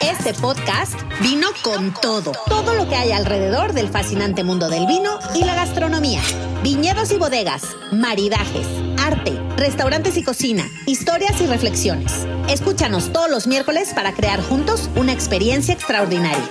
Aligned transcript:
Este 0.00 0.34
podcast 0.40 0.94
vino 1.20 1.48
con 1.64 1.92
todo. 1.94 2.32
Todo 2.46 2.74
lo 2.74 2.88
que 2.88 2.94
hay 2.94 3.12
alrededor 3.12 3.72
del 3.72 3.88
fascinante 3.88 4.44
mundo 4.44 4.68
del 4.68 4.86
vino 4.86 5.18
y 5.34 5.44
la 5.44 5.54
gastronomía. 5.54 6.20
Viñedos 6.62 7.12
y 7.12 7.18
bodegas, 7.18 7.76
maridajes, 7.92 8.66
arte, 9.00 9.32
restaurantes 9.56 10.16
y 10.16 10.22
cocina, 10.24 10.64
historias 10.86 11.40
y 11.40 11.46
reflexiones. 11.46 12.26
Escúchanos 12.48 13.12
todos 13.12 13.30
los 13.30 13.46
miércoles 13.46 13.92
para 13.94 14.12
crear 14.12 14.40
juntos 14.42 14.90
una 14.94 15.12
experiencia 15.12 15.74
extraordinaria. 15.74 16.50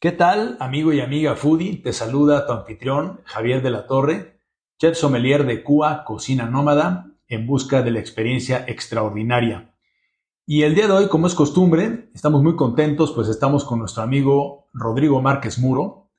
¿Qué 0.00 0.12
tal, 0.12 0.56
amigo 0.60 0.92
y 0.92 1.00
amiga 1.00 1.36
foodie? 1.36 1.76
Te 1.82 1.92
saluda 1.92 2.46
tu 2.46 2.52
anfitrión, 2.52 3.20
Javier 3.24 3.62
de 3.62 3.70
la 3.70 3.86
Torre, 3.86 4.40
chef 4.78 4.96
sommelier 4.96 5.46
de 5.46 5.62
Cua 5.62 6.04
Cocina 6.04 6.46
Nómada, 6.46 7.06
en 7.28 7.46
busca 7.46 7.82
de 7.82 7.90
la 7.90 8.00
experiencia 8.00 8.64
extraordinaria. 8.66 9.74
Y 10.50 10.62
el 10.62 10.74
día 10.74 10.86
de 10.86 10.94
hoy, 10.94 11.08
como 11.08 11.26
es 11.26 11.34
costumbre, 11.34 12.08
estamos 12.14 12.42
muy 12.42 12.56
contentos, 12.56 13.12
pues 13.12 13.28
estamos 13.28 13.66
con 13.66 13.80
nuestro 13.80 14.02
amigo 14.02 14.70
Rodrigo 14.72 15.20
Márquez 15.20 15.58
Muro. 15.58 16.10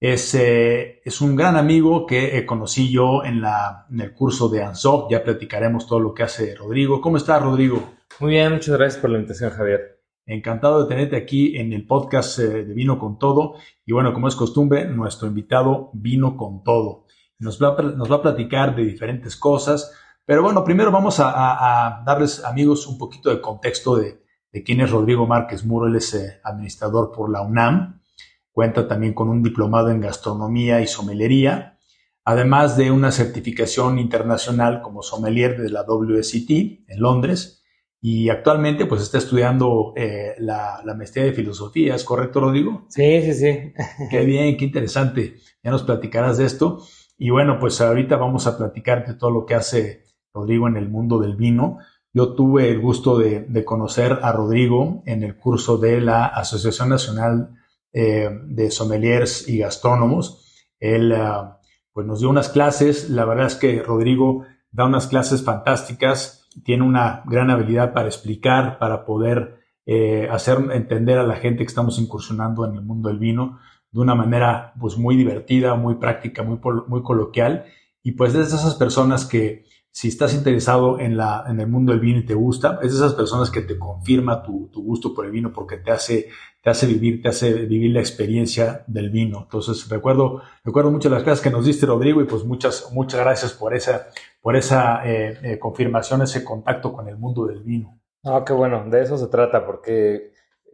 Es, 0.00 0.34
eh, 0.34 1.00
es 1.04 1.20
un 1.20 1.36
gran 1.36 1.56
amigo 1.56 2.04
que 2.04 2.44
conocí 2.46 2.90
yo 2.90 3.22
en, 3.22 3.40
la, 3.40 3.86
en 3.88 4.00
el 4.00 4.12
curso 4.12 4.48
de 4.48 4.64
ANSOC. 4.64 5.08
Ya 5.08 5.22
platicaremos 5.22 5.86
todo 5.86 6.00
lo 6.00 6.14
que 6.14 6.24
hace 6.24 6.56
Rodrigo. 6.56 7.00
¿Cómo 7.00 7.16
estás, 7.16 7.40
Rodrigo? 7.40 7.80
Muy 8.18 8.32
bien, 8.32 8.54
muchas 8.54 8.76
gracias 8.76 9.00
por 9.00 9.10
la 9.10 9.18
invitación, 9.18 9.52
Javier. 9.52 10.02
Encantado 10.26 10.82
de 10.82 10.88
tenerte 10.88 11.14
aquí 11.14 11.56
en 11.56 11.72
el 11.72 11.86
podcast 11.86 12.40
eh, 12.40 12.64
de 12.64 12.74
Vino 12.74 12.98
con 12.98 13.20
Todo. 13.20 13.54
Y 13.84 13.92
bueno, 13.92 14.12
como 14.12 14.26
es 14.26 14.34
costumbre, 14.34 14.84
nuestro 14.86 15.28
invitado 15.28 15.90
vino 15.92 16.36
con 16.36 16.64
todo. 16.64 17.04
Nos 17.38 17.62
va, 17.62 17.80
nos 17.80 18.10
va 18.10 18.16
a 18.16 18.22
platicar 18.22 18.74
de 18.74 18.84
diferentes 18.84 19.36
cosas, 19.36 19.92
pero 20.26 20.42
bueno, 20.42 20.64
primero 20.64 20.90
vamos 20.90 21.20
a, 21.20 22.02
darles, 22.04 22.44
amigos, 22.44 22.88
un 22.88 22.98
poquito 22.98 23.30
de 23.30 23.40
contexto 23.40 23.94
de, 23.94 24.24
quién 24.64 24.80
es 24.80 24.90
Rodrigo 24.90 25.24
Márquez 25.24 25.64
Muro. 25.64 25.86
Él 25.86 25.94
es 25.94 26.14
eh, 26.14 26.40
administrador 26.42 27.12
por 27.12 27.30
la 27.30 27.42
UNAM. 27.42 28.02
Cuenta 28.50 28.88
también 28.88 29.14
con 29.14 29.28
un 29.28 29.40
diplomado 29.40 29.90
en 29.90 30.00
gastronomía 30.00 30.80
y 30.80 30.88
somelería, 30.88 31.78
además 32.24 32.76
de 32.76 32.90
una 32.90 33.12
certificación 33.12 34.00
internacional 34.00 34.82
como 34.82 35.02
sommelier 35.02 35.60
de 35.60 35.70
la 35.70 35.84
WSET 35.86 36.50
en 36.50 37.00
Londres. 37.00 37.62
Y 38.00 38.28
actualmente 38.28 38.86
pues 38.86 39.02
está 39.02 39.18
estudiando 39.18 39.92
eh, 39.94 40.34
la, 40.38 40.80
la, 40.84 40.94
maestría 40.94 41.24
de 41.24 41.34
filosofía, 41.34 41.94
¿es 41.94 42.02
correcto, 42.02 42.40
Rodrigo? 42.40 42.86
Sí, 42.88 43.22
sí, 43.22 43.34
sí. 43.34 43.72
Qué 44.10 44.24
bien, 44.24 44.56
qué 44.56 44.64
interesante. 44.64 45.36
Ya 45.62 45.70
nos 45.70 45.84
platicarás 45.84 46.38
de 46.38 46.46
esto. 46.46 46.82
Y 47.16 47.30
bueno, 47.30 47.58
pues 47.60 47.80
ahorita 47.80 48.16
vamos 48.16 48.46
a 48.46 48.58
platicar 48.58 49.06
de 49.06 49.14
todo 49.14 49.30
lo 49.30 49.46
que 49.46 49.54
hace 49.54 50.05
Rodrigo 50.36 50.68
en 50.68 50.76
el 50.76 50.88
mundo 50.88 51.18
del 51.18 51.34
vino. 51.34 51.78
Yo 52.12 52.34
tuve 52.34 52.70
el 52.70 52.80
gusto 52.80 53.18
de, 53.18 53.64
conocer 53.64 54.20
a 54.22 54.32
Rodrigo 54.32 55.02
en 55.06 55.22
el 55.22 55.36
curso 55.36 55.78
de 55.78 56.00
la 56.00 56.26
Asociación 56.26 56.90
Nacional 56.90 57.50
eh, 57.92 58.30
de 58.44 58.70
Sommeliers 58.70 59.48
y 59.48 59.58
Gastrónomos. 59.58 60.66
Él 60.78 61.12
ah, 61.12 61.60
pues 61.92 62.06
nos 62.06 62.20
dio 62.20 62.30
unas 62.30 62.48
clases. 62.48 63.10
La 63.10 63.24
verdad 63.24 63.46
es 63.46 63.54
que 63.56 63.82
Rodrigo 63.82 64.44
da 64.70 64.84
unas 64.84 65.06
clases 65.06 65.42
fantásticas. 65.42 66.46
Tiene 66.64 66.84
una 66.84 67.22
gran 67.26 67.50
habilidad 67.50 67.92
para 67.92 68.08
explicar, 68.08 68.78
para 68.78 69.04
poder 69.04 69.60
eh, 69.86 70.28
hacer 70.30 70.58
entender 70.72 71.18
a 71.18 71.26
la 71.26 71.36
gente 71.36 71.58
que 71.58 71.68
estamos 71.68 71.98
incursionando 71.98 72.66
en 72.66 72.74
el 72.74 72.82
mundo 72.82 73.08
del 73.08 73.18
vino 73.18 73.58
de 73.92 74.00
una 74.00 74.14
manera 74.14 74.74
pues 74.78 74.98
muy 74.98 75.16
divertida, 75.16 75.74
muy 75.74 75.94
práctica, 75.94 76.42
muy, 76.42 76.58
muy 76.86 77.02
coloquial. 77.02 77.64
Y 78.02 78.12
pues 78.12 78.34
es 78.34 78.50
de 78.50 78.56
esas 78.56 78.74
personas 78.74 79.24
que 79.24 79.64
si 79.96 80.08
estás 80.08 80.34
interesado 80.34 81.00
en, 81.00 81.16
la, 81.16 81.46
en 81.48 81.58
el 81.58 81.68
mundo 81.68 81.92
del 81.92 82.02
vino 82.02 82.18
y 82.18 82.26
te 82.26 82.34
gusta, 82.34 82.80
es 82.82 82.90
de 82.90 82.98
esas 82.98 83.14
personas 83.14 83.50
que 83.50 83.62
te 83.62 83.78
confirma 83.78 84.42
tu, 84.42 84.68
gusto 84.74 85.14
por 85.14 85.24
el 85.24 85.30
vino 85.30 85.50
porque 85.54 85.78
te 85.78 85.90
hace, 85.90 86.28
te 86.62 86.68
hace 86.68 86.86
vivir, 86.86 87.22
te 87.22 87.30
hace 87.30 87.50
vivir 87.64 87.92
la 87.92 88.00
experiencia 88.00 88.84
del 88.86 89.08
vino. 89.08 89.44
Entonces, 89.44 89.88
recuerdo, 89.88 90.42
recuerdo 90.62 90.90
mucho 90.90 91.08
las 91.08 91.22
clases 91.22 91.42
que 91.42 91.48
nos 91.48 91.64
diste, 91.64 91.86
Rodrigo, 91.86 92.20
y 92.20 92.26
pues 92.26 92.44
muchas, 92.44 92.92
muchas 92.92 93.20
gracias 93.20 93.54
por 93.54 93.74
esa, 93.74 94.08
por 94.42 94.54
esa 94.54 95.00
eh, 95.08 95.38
eh, 95.42 95.58
confirmación, 95.58 96.20
ese 96.20 96.44
contacto 96.44 96.92
con 96.92 97.08
el 97.08 97.16
mundo 97.16 97.46
del 97.46 97.62
vino. 97.62 97.98
Ah, 98.22 98.42
qué 98.46 98.52
bueno, 98.52 98.84
de 98.90 99.00
eso 99.00 99.16
se 99.16 99.28
trata, 99.28 99.64
porque 99.64 100.30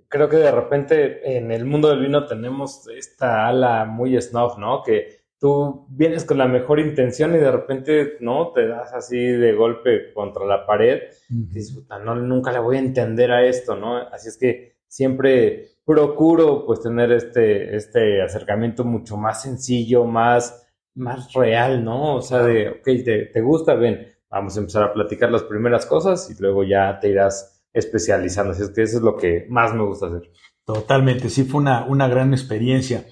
creo 0.08 0.28
que 0.28 0.38
de 0.38 0.50
repente 0.50 1.36
en 1.36 1.52
el 1.52 1.64
mundo 1.64 1.90
del 1.90 2.00
vino 2.00 2.26
tenemos 2.26 2.88
esta 2.88 3.46
ala 3.46 3.84
muy 3.84 4.20
snuff, 4.20 4.58
¿no? 4.58 4.82
Que 4.82 5.21
tú 5.42 5.86
vienes 5.88 6.24
con 6.24 6.38
la 6.38 6.46
mejor 6.46 6.78
intención 6.78 7.34
y 7.34 7.38
de 7.38 7.50
repente, 7.50 8.12
¿no? 8.20 8.52
Te 8.52 8.68
das 8.68 8.92
así 8.94 9.18
de 9.18 9.52
golpe 9.54 10.12
contra 10.14 10.46
la 10.46 10.64
pared 10.64 11.00
y 11.28 11.46
dices, 11.52 11.84
no, 12.04 12.14
nunca 12.14 12.52
le 12.52 12.60
voy 12.60 12.76
a 12.76 12.78
entender 12.78 13.32
a 13.32 13.44
esto, 13.44 13.74
¿no? 13.74 13.96
Así 13.96 14.28
es 14.28 14.38
que 14.38 14.76
siempre 14.86 15.70
procuro 15.84 16.64
pues 16.64 16.80
tener 16.80 17.10
este, 17.10 17.74
este 17.74 18.22
acercamiento 18.22 18.84
mucho 18.84 19.16
más 19.16 19.42
sencillo, 19.42 20.04
más, 20.04 20.64
más 20.94 21.32
real, 21.32 21.84
¿no? 21.84 22.14
O 22.14 22.22
sea, 22.22 22.44
de, 22.44 22.68
ok, 22.68 22.84
te, 23.04 23.26
te 23.26 23.40
gusta, 23.40 23.74
ven, 23.74 24.14
vamos 24.30 24.56
a 24.56 24.60
empezar 24.60 24.84
a 24.84 24.92
platicar 24.92 25.32
las 25.32 25.42
primeras 25.42 25.86
cosas 25.86 26.30
y 26.30 26.40
luego 26.40 26.62
ya 26.62 27.00
te 27.00 27.08
irás 27.08 27.64
especializando. 27.72 28.52
Así 28.52 28.62
es 28.62 28.70
que 28.70 28.82
eso 28.82 28.98
es 28.98 29.02
lo 29.02 29.16
que 29.16 29.46
más 29.48 29.74
me 29.74 29.82
gusta 29.82 30.06
hacer. 30.06 30.30
Totalmente, 30.64 31.28
sí 31.30 31.42
fue 31.42 31.62
una, 31.62 31.84
una 31.86 32.06
gran 32.06 32.32
experiencia. 32.32 33.04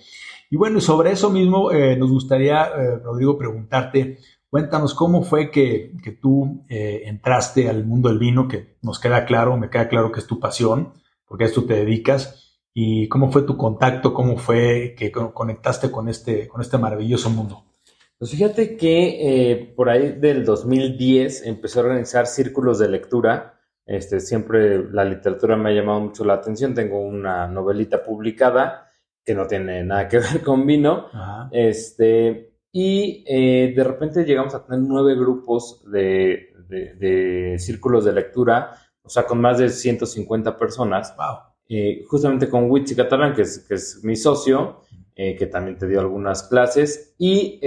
Y 0.53 0.57
bueno, 0.57 0.81
sobre 0.81 1.13
eso 1.13 1.31
mismo 1.31 1.71
eh, 1.71 1.97
nos 1.97 2.11
gustaría, 2.11 2.65
eh, 2.65 2.99
Rodrigo, 2.99 3.39
preguntarte, 3.39 4.19
cuéntanos 4.49 4.95
cómo 4.95 5.23
fue 5.23 5.49
que, 5.49 5.93
tú 6.21 6.65
eh, 6.69 7.03
entraste 7.05 7.69
al 7.69 7.85
mundo 7.85 8.09
del 8.09 8.19
vino, 8.19 8.49
que 8.49 8.77
nos 8.83 8.99
queda 8.99 9.25
claro, 9.25 9.57
me 9.57 9.71
queda 9.71 9.89
claro 9.89 10.11
que 10.11 10.19
es 10.19 10.27
tu 10.27 10.41
pasión, 10.41 10.93
porque 11.25 11.45
a 11.45 11.47
esto 11.47 11.65
te 11.65 11.75
dedicas, 11.75 12.59
y 12.75 13.07
cómo 13.07 13.31
fue 13.31 13.43
tu 13.43 13.57
contacto, 13.57 14.13
cómo 14.13 14.37
fue 14.39 14.97
que 14.99 15.13
conectaste 15.13 15.89
con 15.89 16.09
este, 16.09 16.49
con 16.49 16.61
este 16.61 16.79
maravilloso 16.79 17.31
mundo. 17.31 17.65
Pues 18.19 18.33
fíjate 18.33 18.77
que 18.77 19.73
por 19.77 19.89
ahí 19.89 20.13
del 20.13 20.45
2010 20.45 21.47
empecé 21.47 21.79
a 21.79 21.83
organizar 21.83 22.27
círculos 22.27 22.79
de 22.79 22.89
lectura. 22.89 23.61
Este, 23.87 24.21
siempre 24.21 24.85
la 24.91 25.05
literatura 25.05 25.57
me 25.57 25.71
ha 25.71 25.75
llamado 25.75 26.01
mucho 26.01 26.25
la 26.25 26.35
atención. 26.35 26.75
Tengo 26.75 27.01
una 27.01 27.49
novelita 27.49 28.03
publicada 28.05 28.90
que 29.25 29.35
no 29.35 29.47
tiene 29.47 29.85
nada 29.85 30.09
que 30.09 30.19
ver 30.19 30.43
con 30.43 30.67
vino. 30.67 31.07
Este, 31.51 32.51
y 32.73 33.25
eh, 33.27 33.73
de 33.75 33.85
repente 33.85 34.25
llegamos 34.25 34.55
a 34.55 34.65
tener 34.65 34.81
nueve 34.81 35.15
grupos 35.17 35.83
de, 35.91 36.49
círculos 37.59 38.05
de 38.05 38.13
lectura, 38.13 38.73
o 39.03 39.09
sea, 39.09 39.25
con 39.25 39.41
más 39.41 39.59
de 39.59 39.69
150 39.69 40.57
personas. 40.57 41.15
Eh, 41.69 42.05
justamente 42.07 42.49
con 42.49 42.71
Witsi 42.71 42.95
Catalán, 42.95 43.35
que 43.35 43.43
es, 43.43 43.61
que 43.67 43.75
es 43.75 44.01
mi 44.03 44.17
socio, 44.17 44.81
eh, 45.15 45.37
que 45.37 45.47
también 45.47 45.79
te 45.79 45.87
dio 45.87 46.01
algunas 46.01 46.45
clases. 46.45 47.15
Y 47.19 47.61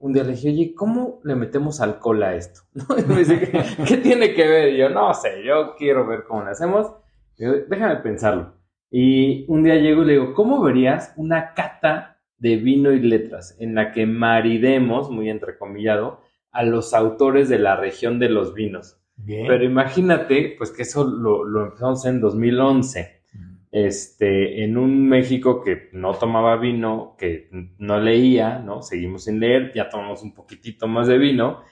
un 0.00 0.12
día 0.12 0.24
le 0.24 0.32
dije, 0.32 0.50
oye, 0.50 0.74
¿cómo 0.74 1.20
le 1.24 1.34
metemos 1.34 1.80
alcohol 1.80 2.22
a 2.22 2.34
esto? 2.34 2.60
me 3.08 3.16
dice, 3.16 3.50
¿qué, 3.86 3.96
tiene 3.98 4.34
que 4.34 4.46
ver? 4.46 4.74
Y 4.74 4.78
yo, 4.78 4.90
no 4.90 5.12
sé, 5.14 5.42
yo 5.44 5.74
quiero 5.76 6.06
ver 6.06 6.24
cómo 6.24 6.42
lo 6.42 6.50
hacemos. 6.50 6.92
déjame 7.38 7.96
pensarlo. 7.96 8.61
Y 8.94 9.46
un 9.48 9.62
día 9.64 9.76
llego 9.76 10.02
y 10.02 10.04
le 10.04 10.12
digo, 10.12 10.34
¿cómo 10.34 10.62
verías 10.62 11.14
una 11.16 11.54
cata 11.54 12.20
de 12.36 12.56
vino 12.56 12.92
y 12.92 13.00
letras 13.00 13.56
en 13.58 13.74
la 13.74 13.90
que 13.90 14.04
maridemos, 14.04 15.10
muy 15.10 15.30
entrecomillado, 15.30 16.20
a 16.50 16.62
los 16.62 16.92
autores 16.92 17.48
de 17.48 17.58
la 17.58 17.74
región 17.74 18.18
de 18.18 18.28
los 18.28 18.52
vinos? 18.52 18.98
Pero 19.26 19.64
imagínate, 19.64 20.56
pues 20.58 20.70
que 20.70 20.82
eso 20.82 21.04
lo, 21.04 21.42
lo 21.42 21.64
empezamos 21.64 22.04
en 22.04 22.20
2011. 22.20 23.22
Este, 23.70 24.62
en 24.62 24.76
un 24.76 25.08
México 25.08 25.62
que 25.62 25.88
no 25.92 26.12
tomaba 26.12 26.58
vino, 26.58 27.16
que 27.18 27.48
no 27.78 27.98
leía, 27.98 28.58
¿no? 28.58 28.82
Seguimos 28.82 29.24
sin 29.24 29.40
leer, 29.40 29.72
ya 29.74 29.88
tomamos 29.88 30.22
un 30.22 30.34
poquitito 30.34 30.86
más 30.86 31.06
de 31.08 31.16
vino. 31.16 31.62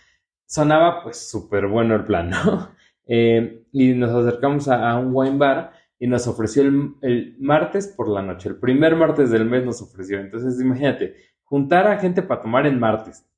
Sonaba 0.46 1.02
pues 1.02 1.28
súper 1.28 1.66
bueno 1.66 1.94
el 1.96 2.04
plan, 2.04 2.30
¿no? 2.30 2.70
Eh, 3.12 3.64
y 3.72 3.94
nos 3.94 4.10
acercamos 4.10 4.68
a, 4.68 4.88
a 4.88 4.96
un 4.96 5.10
wine 5.12 5.36
bar 5.36 5.72
y 6.00 6.06
nos 6.06 6.26
ofreció 6.26 6.62
el, 6.62 7.36
martes 7.38 7.86
por 7.86 8.08
la 8.08 8.22
noche, 8.22 8.48
el 8.48 8.56
primer 8.56 8.96
martes 8.96 9.30
del 9.30 9.44
mes 9.44 9.64
nos 9.66 9.82
ofreció. 9.82 10.18
Entonces, 10.18 10.58
imagínate, 10.58 11.14
juntar 11.44 11.86
a 11.86 11.98
gente 11.98 12.22
para 12.22 12.40
tomar 12.40 12.66
en 12.66 12.80
martes, 12.80 13.28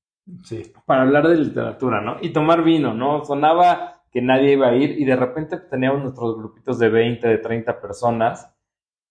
sí. 0.45 0.73
para 0.87 1.03
hablar 1.03 1.27
de 1.27 1.39
literatura, 1.39 2.01
¿no? 2.01 2.19
Y 2.23 2.33
tomar 2.33 2.63
vino, 2.63 2.95
¿no? 2.95 3.25
Sonaba 3.25 4.05
que 4.13 4.23
nadie 4.23 4.53
iba 4.53 4.69
a 4.69 4.77
ir 4.77 4.97
y 4.97 5.05
de 5.05 5.17
repente 5.17 5.57
teníamos 5.59 6.03
nuestros 6.03 6.39
grupitos 6.39 6.79
de 6.79 6.89
20, 6.89 7.27
de 7.27 7.39
30 7.39 7.81
personas 7.81 8.49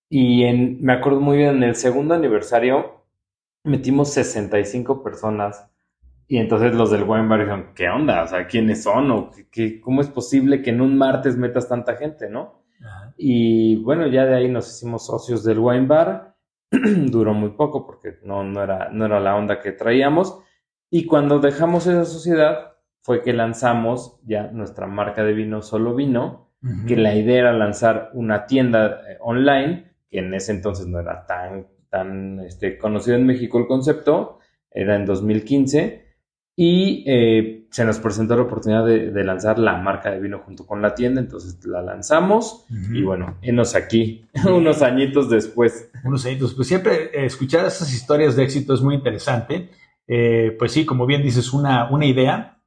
y 0.08 0.44
en, 0.44 0.82
me 0.82 0.94
acuerdo 0.94 1.20
muy 1.20 1.38
bien, 1.38 1.58
en 1.58 1.64
el 1.64 1.76
segundo 1.76 2.14
aniversario 2.14 3.04
metimos 3.66 4.14
65 4.14 5.04
personas 5.04 5.70
y 6.26 6.38
entonces 6.38 6.74
los 6.74 6.90
del 6.90 7.04
wine 7.04 7.28
bar 7.28 7.40
dijeron, 7.40 7.72
¿qué 7.76 7.90
onda? 7.90 8.24
O 8.24 8.28
sea, 8.28 8.48
¿quiénes 8.48 8.84
son? 8.84 9.12
¿O 9.12 9.32
qué, 9.52 9.82
cómo 9.82 10.00
es 10.00 10.08
posible 10.08 10.62
que 10.62 10.70
en 10.70 10.80
un 10.80 10.98
martes 10.98 11.36
metas 11.36 11.68
tanta 11.68 11.98
gente, 11.98 12.30
no? 12.30 12.61
Y 13.18 13.78
bueno, 13.78 14.08
ya 14.08 14.26
de 14.26 14.36
ahí 14.36 14.50
nos 14.50 14.70
hicimos 14.70 15.06
socios 15.06 15.44
del 15.44 15.60
wine 15.60 15.88
bar. 15.88 16.36
Duró 16.72 17.34
muy 17.34 17.52
poco 17.52 17.86
porque 17.86 18.20
no, 18.24 18.44
no, 18.44 18.64
era, 18.64 18.90
no 18.92 19.06
era 19.06 19.20
la 19.20 19.36
onda 19.36 19.60
que 19.60 19.72
traíamos. 19.72 20.40
Y 20.90 21.06
cuando 21.06 21.40
dejamos 21.40 21.88
esa 21.88 22.06
sociedad 22.06 22.74
fue 23.02 23.22
que 23.22 23.34
lanzamos 23.34 24.20
ya 24.24 24.52
nuestra 24.52 24.88
marca 24.88 25.24
de 25.24 25.34
vino 25.34 25.62
Solo 25.62 25.96
Vino, 25.96 26.50
que 26.88 26.96
la 26.96 27.16
idea 27.16 27.40
era 27.40 27.54
lanzar 27.54 28.12
una 28.14 28.46
tienda 28.46 29.02
eh, 29.10 29.18
online, 29.20 29.94
que 30.12 30.20
en 30.20 30.32
ese 30.36 30.52
entonces 30.52 30.86
no 30.86 31.00
era 31.00 31.26
tan, 31.26 31.66
tan 31.90 32.40
este, 32.42 32.78
conocido 32.78 33.18
en 33.18 33.26
México 33.26 33.58
el 33.58 33.66
concepto, 33.66 34.38
era 34.70 34.96
en 34.96 35.08
2015, 35.08 36.06
y 36.56 37.04
eh, 37.08 37.61
se 37.72 37.84
nos 37.86 37.98
presentó 37.98 38.36
la 38.36 38.44
oportunidad 38.44 38.86
de, 38.86 39.24
lanzar 39.24 39.58
la 39.58 39.78
marca 39.78 40.12
de 40.12 40.20
vino 40.20 40.40
junto 40.40 40.68
con 40.68 40.82
la 40.82 40.94
tienda, 40.94 41.22
entonces 41.22 41.66
la 41.66 41.82
lanzamos 41.82 42.66
y 42.70 43.02
bueno, 43.02 43.38
enos 43.42 43.76
aquí, 43.76 44.26
unos 44.46 44.82
añitos 44.82 45.30
después. 45.30 45.90
Unos 46.04 46.26
añitos, 46.26 46.54
pues 46.54 46.68
siempre 46.68 47.06
eh, 47.06 47.26
escuchar 47.26 47.66
esas 47.66 47.94
historias 47.94 48.36
de 48.36 48.44
éxito 48.44 48.74
es 48.74 48.82
muy 48.82 48.96
interesante. 48.96 49.70
pues 50.06 50.72
sí, 50.72 50.86
como 50.86 51.06
bien 51.06 51.24
dices, 51.24 51.54
una, 51.54 51.90
una 51.90 52.06
idea, 52.06 52.60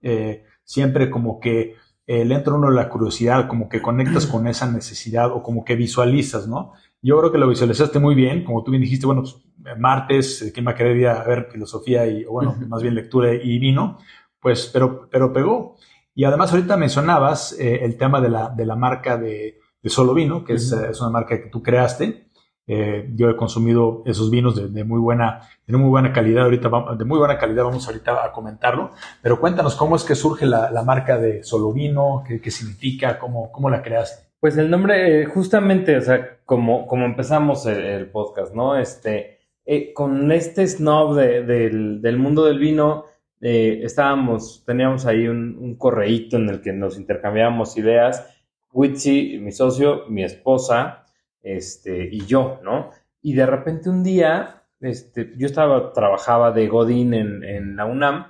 siempre 0.65 1.11
como 1.11 1.39
que 1.39 1.77
eh, 2.07 2.25
le 2.25 2.35
entra 2.35 2.53
uno 2.53 2.71
la 2.71 2.89
curiosidad, 2.91 3.49
como 3.49 3.69
que 3.69 3.81
conectas 3.81 4.27
con 4.27 4.47
esa 4.47 4.71
necesidad 4.71 5.33
o 5.33 5.43
como 5.43 5.65
que 5.65 5.75
visualizas, 5.75 6.47
¿no? 6.47 6.73
Yo 7.01 7.19
creo 7.19 7.33
que 7.33 7.39
lo 7.39 7.49
visualizaste 7.49 7.99
muy 7.99 8.15
bien, 8.15 8.45
como 8.45 8.63
tú 8.63 8.71
bien 8.71 8.83
dijiste, 8.83 9.07
bueno, 9.07 9.23
pues 9.23 9.37
martes, 9.79 10.43
eh, 10.43 10.53
¿quién 10.53 10.67
va 10.67 10.73
a 10.73 10.75
querer 10.75 10.97
ir 10.97 11.09
a 11.09 11.25
ver 11.25 11.49
filosofía 11.51 12.07
y, 12.07 12.25
bueno, 12.25 12.57
más 12.69 12.83
bien 12.83 12.95
lectura 12.95 13.35
y 13.35 13.59
vino? 13.59 13.99
Pues, 14.45 14.69
pero, 14.71 15.09
pero 15.11 15.33
pegó. 15.33 15.77
Y 16.15 16.25
además 16.25 16.53
ahorita 16.53 16.77
mencionabas 16.77 17.59
eh, 17.59 17.83
el 17.83 17.97
tema 17.97 18.21
de 18.21 18.29
la, 18.29 18.51
de 18.51 18.67
la 18.67 18.77
marca 18.77 19.17
de, 19.17 19.59
de 19.83 19.89
Solo 19.89 20.13
Vino, 20.13 20.45
que 20.45 20.53
es, 20.53 20.71
es, 20.71 21.01
una 21.01 21.09
marca 21.09 21.41
que 21.41 21.49
tú 21.49 21.63
creaste. 21.63 22.29
Eh, 22.67 23.11
yo 23.15 23.31
he 23.31 23.37
consumido 23.37 24.03
esos 24.05 24.31
vinos 24.31 24.55
de, 24.55 24.85
muy 24.85 25.01
buena, 25.01 25.49
de 25.67 25.79
muy 25.79 25.89
buena 25.89 26.13
calidad. 26.13 26.45
Ahorita 26.45 26.71
de 26.95 27.05
muy 27.07 27.19
buena 27.19 27.39
calidad 27.39 27.65
vamos 27.65 27.87
ahorita 27.87 28.23
a 28.23 28.33
comentarlo. 28.33 28.91
Pero 29.23 29.41
cuéntanos 29.41 29.77
cómo 29.77 29.97
es 29.97 30.05
que 30.05 30.15
surge 30.15 30.45
la, 30.45 30.83
marca 30.85 31.17
de 31.17 31.43
Solo 31.43 31.73
Vino, 31.73 32.23
qué, 32.27 32.51
significa, 32.51 33.19
cómo, 33.19 33.51
cómo 33.51 33.71
la 33.71 33.81
creaste. 33.81 34.29
Pues 34.41 34.59
el 34.59 34.69
nombre, 34.69 35.23
eh, 35.23 35.25
justamente, 35.25 35.97
o 35.97 36.03
sea, 36.03 36.41
como, 36.45 36.87
como 36.87 37.07
empezamos 37.07 37.65
el, 37.65 38.11
podcast, 38.11 38.55
¿no? 38.55 38.77
Este, 38.77 39.39
eh, 39.65 39.95
con 39.95 40.31
este 40.33 40.69
snob 40.69 41.15
del, 41.17 42.19
mundo 42.19 42.45
del 42.45 42.59
vino, 42.59 43.07
estábamos, 43.51 44.63
teníamos 44.67 45.07
ahí 45.07 45.29
un, 45.29 45.57
un 45.59 45.77
correíto 45.77 46.37
en 46.37 46.49
el 46.49 46.61
que 46.61 46.73
nos 46.73 46.99
intercambiábamos 46.99 47.77
ideas. 47.77 48.27
Witsi, 48.73 49.39
mi 49.39 49.53
socio, 49.53 50.05
mi 50.09 50.25
esposa, 50.25 51.05
este, 51.45 52.09
y 52.11 52.27
yo, 52.27 52.61
¿no? 52.65 52.91
Y 53.23 53.35
de 53.35 53.47
repente 53.47 53.89
un 53.89 54.03
día, 54.03 54.65
este, 54.81 55.33
yo 55.37 55.47
estaba, 55.47 55.93
trabajaba 55.93 56.51
de 56.51 56.67
Godín 56.67 57.15
en, 57.15 57.77
la 57.77 57.85
UNAM 57.87 58.27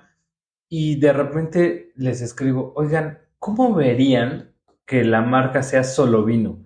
y 0.68 1.00
de 1.00 1.12
repente 1.12 1.92
les 1.96 2.20
escribo, 2.20 2.72
oigan, 2.76 3.18
¿cómo 3.38 3.74
verían 3.74 4.52
que 4.84 5.04
la 5.04 5.22
marca 5.22 5.62
sea 5.62 5.84
solo 5.84 6.24
vino? 6.24 6.58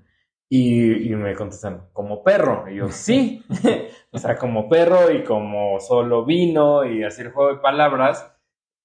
Y, 0.50 1.10
me 1.14 1.34
contestan, 1.34 1.88
como 1.92 2.24
perro. 2.24 2.64
Y 2.70 2.76
yo, 2.76 2.88
sí. 2.88 3.44
o 4.12 4.18
sea, 4.18 4.36
como 4.36 4.68
perro 4.68 5.10
y 5.10 5.22
como 5.22 5.78
solo 5.80 6.24
vino 6.24 6.84
y 6.84 7.04
hacer 7.04 7.32
juego 7.32 7.54
de 7.54 7.60
palabras. 7.60 8.37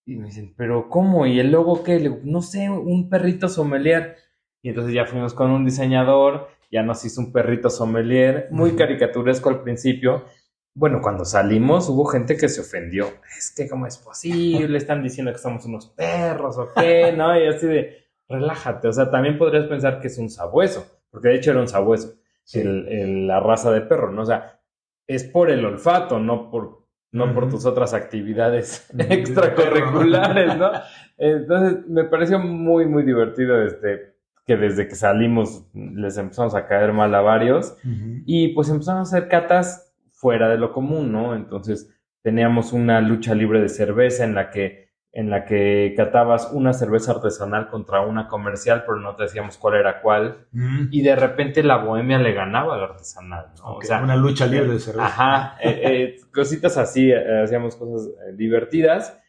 Y 0.05 0.15
me 0.17 0.27
dicen, 0.27 0.53
¿pero 0.57 0.89
cómo? 0.89 1.25
¿Y 1.25 1.39
el 1.39 1.51
logo 1.51 1.83
qué? 1.83 1.95
Le 1.95 2.09
digo, 2.09 2.19
no 2.23 2.41
sé, 2.41 2.69
un 2.69 3.09
perrito 3.09 3.47
sommelier. 3.47 4.17
Y 4.61 4.69
entonces 4.69 4.93
ya 4.93 5.05
fuimos 5.05 5.33
con 5.33 5.51
un 5.51 5.65
diseñador 5.65 6.49
ya 6.73 6.81
nos 6.81 7.05
hizo 7.05 7.21
un 7.21 7.31
perrito 7.31 7.69
sommelier, 7.69 8.47
muy 8.49 8.75
caricaturesco 8.75 9.49
al 9.49 9.61
principio. 9.61 10.25
Bueno, 10.73 11.01
cuando 11.03 11.23
salimos 11.23 11.87
hubo 11.87 12.03
gente 12.05 12.35
que 12.35 12.49
se 12.49 12.61
ofendió. 12.61 13.09
Es 13.37 13.53
que, 13.55 13.69
¿cómo 13.69 13.85
es 13.85 13.99
posible? 13.99 14.75
Están 14.75 15.03
diciendo 15.03 15.31
que 15.31 15.37
somos 15.37 15.63
unos 15.67 15.85
perros 15.89 16.57
o 16.57 16.69
qué, 16.73 17.13
¿no? 17.15 17.39
Y 17.39 17.45
así 17.45 17.67
de, 17.67 18.07
relájate. 18.27 18.87
O 18.87 18.91
sea, 18.91 19.11
también 19.11 19.37
podrías 19.37 19.67
pensar 19.67 20.01
que 20.01 20.07
es 20.07 20.17
un 20.17 20.31
sabueso, 20.31 20.83
porque 21.11 21.27
de 21.27 21.35
hecho 21.35 21.51
era 21.51 21.59
un 21.59 21.67
sabueso, 21.67 22.15
la 22.53 23.39
raza 23.39 23.71
de 23.71 23.81
perro, 23.81 24.11
¿no? 24.11 24.23
O 24.23 24.25
sea, 24.25 24.59
es 25.05 25.25
por 25.25 25.51
el 25.51 25.63
olfato, 25.63 26.17
no 26.17 26.49
por, 26.49 26.82
no 27.13 27.33
por 27.33 27.49
tus 27.49 27.65
otras 27.65 27.93
actividades 27.93 28.89
extracurriculares, 28.97 30.57
¿no? 30.57 30.71
Entonces, 31.17 31.87
me 31.87 32.03
pareció 32.03 32.39
muy, 32.39 32.85
muy 32.85 33.03
divertido 33.03 33.63
este 33.63 34.13
que 34.45 34.57
desde 34.57 34.89
que 34.89 34.95
salimos 34.95 35.65
les 35.73 36.17
empezamos 36.17 36.53
a 36.53 36.67
caer 36.67 36.91
mal 36.91 37.15
a 37.15 37.21
varios 37.21 37.77
y 38.25 38.49
pues 38.49 38.67
empezamos 38.67 39.07
a 39.13 39.15
hacer 39.15 39.29
catas 39.29 39.95
fuera 40.11 40.49
de 40.49 40.57
lo 40.57 40.73
común, 40.73 41.13
¿no? 41.13 41.33
Entonces 41.33 41.89
teníamos 42.23 42.73
una 42.73 42.99
lucha 42.99 43.35
libre 43.35 43.61
de 43.61 43.69
cerveza 43.69 44.25
en 44.25 44.35
la 44.35 44.49
que 44.49 44.82
en 45.15 45.29
la 45.29 45.45
que 45.45 45.93
catabas 45.95 46.49
una 46.51 46.73
cerveza 46.73 47.11
artesanal 47.11 47.69
contra 47.69 48.01
una 48.01 48.27
comercial, 48.27 48.83
pero 48.83 48.99
no 48.99 49.15
te 49.15 49.23
decíamos 49.23 49.57
cuál 49.57 49.75
era 49.75 50.01
cuál. 50.01 50.47
Y 50.89 51.03
de 51.03 51.15
repente 51.15 51.61
la 51.61 51.77
bohemia 51.77 52.17
le 52.17 52.33
ganaba 52.33 52.73
al 52.75 52.83
artesanal. 52.83 53.53
¿no? 53.59 53.75
o 53.75 53.81
sea, 53.83 54.01
una 54.01 54.15
lucha 54.15 54.47
libre 54.47 54.73
de 54.73 54.79
cerveza. 54.79 55.05
Ajá, 55.05 55.57
eh, 55.61 55.81
eh, 55.83 56.15
cositas 56.33 56.77
así, 56.77 57.11
eh, 57.11 57.43
hacíamos 57.43 57.75
cosas 57.75 58.09
divertidas. 58.35 59.19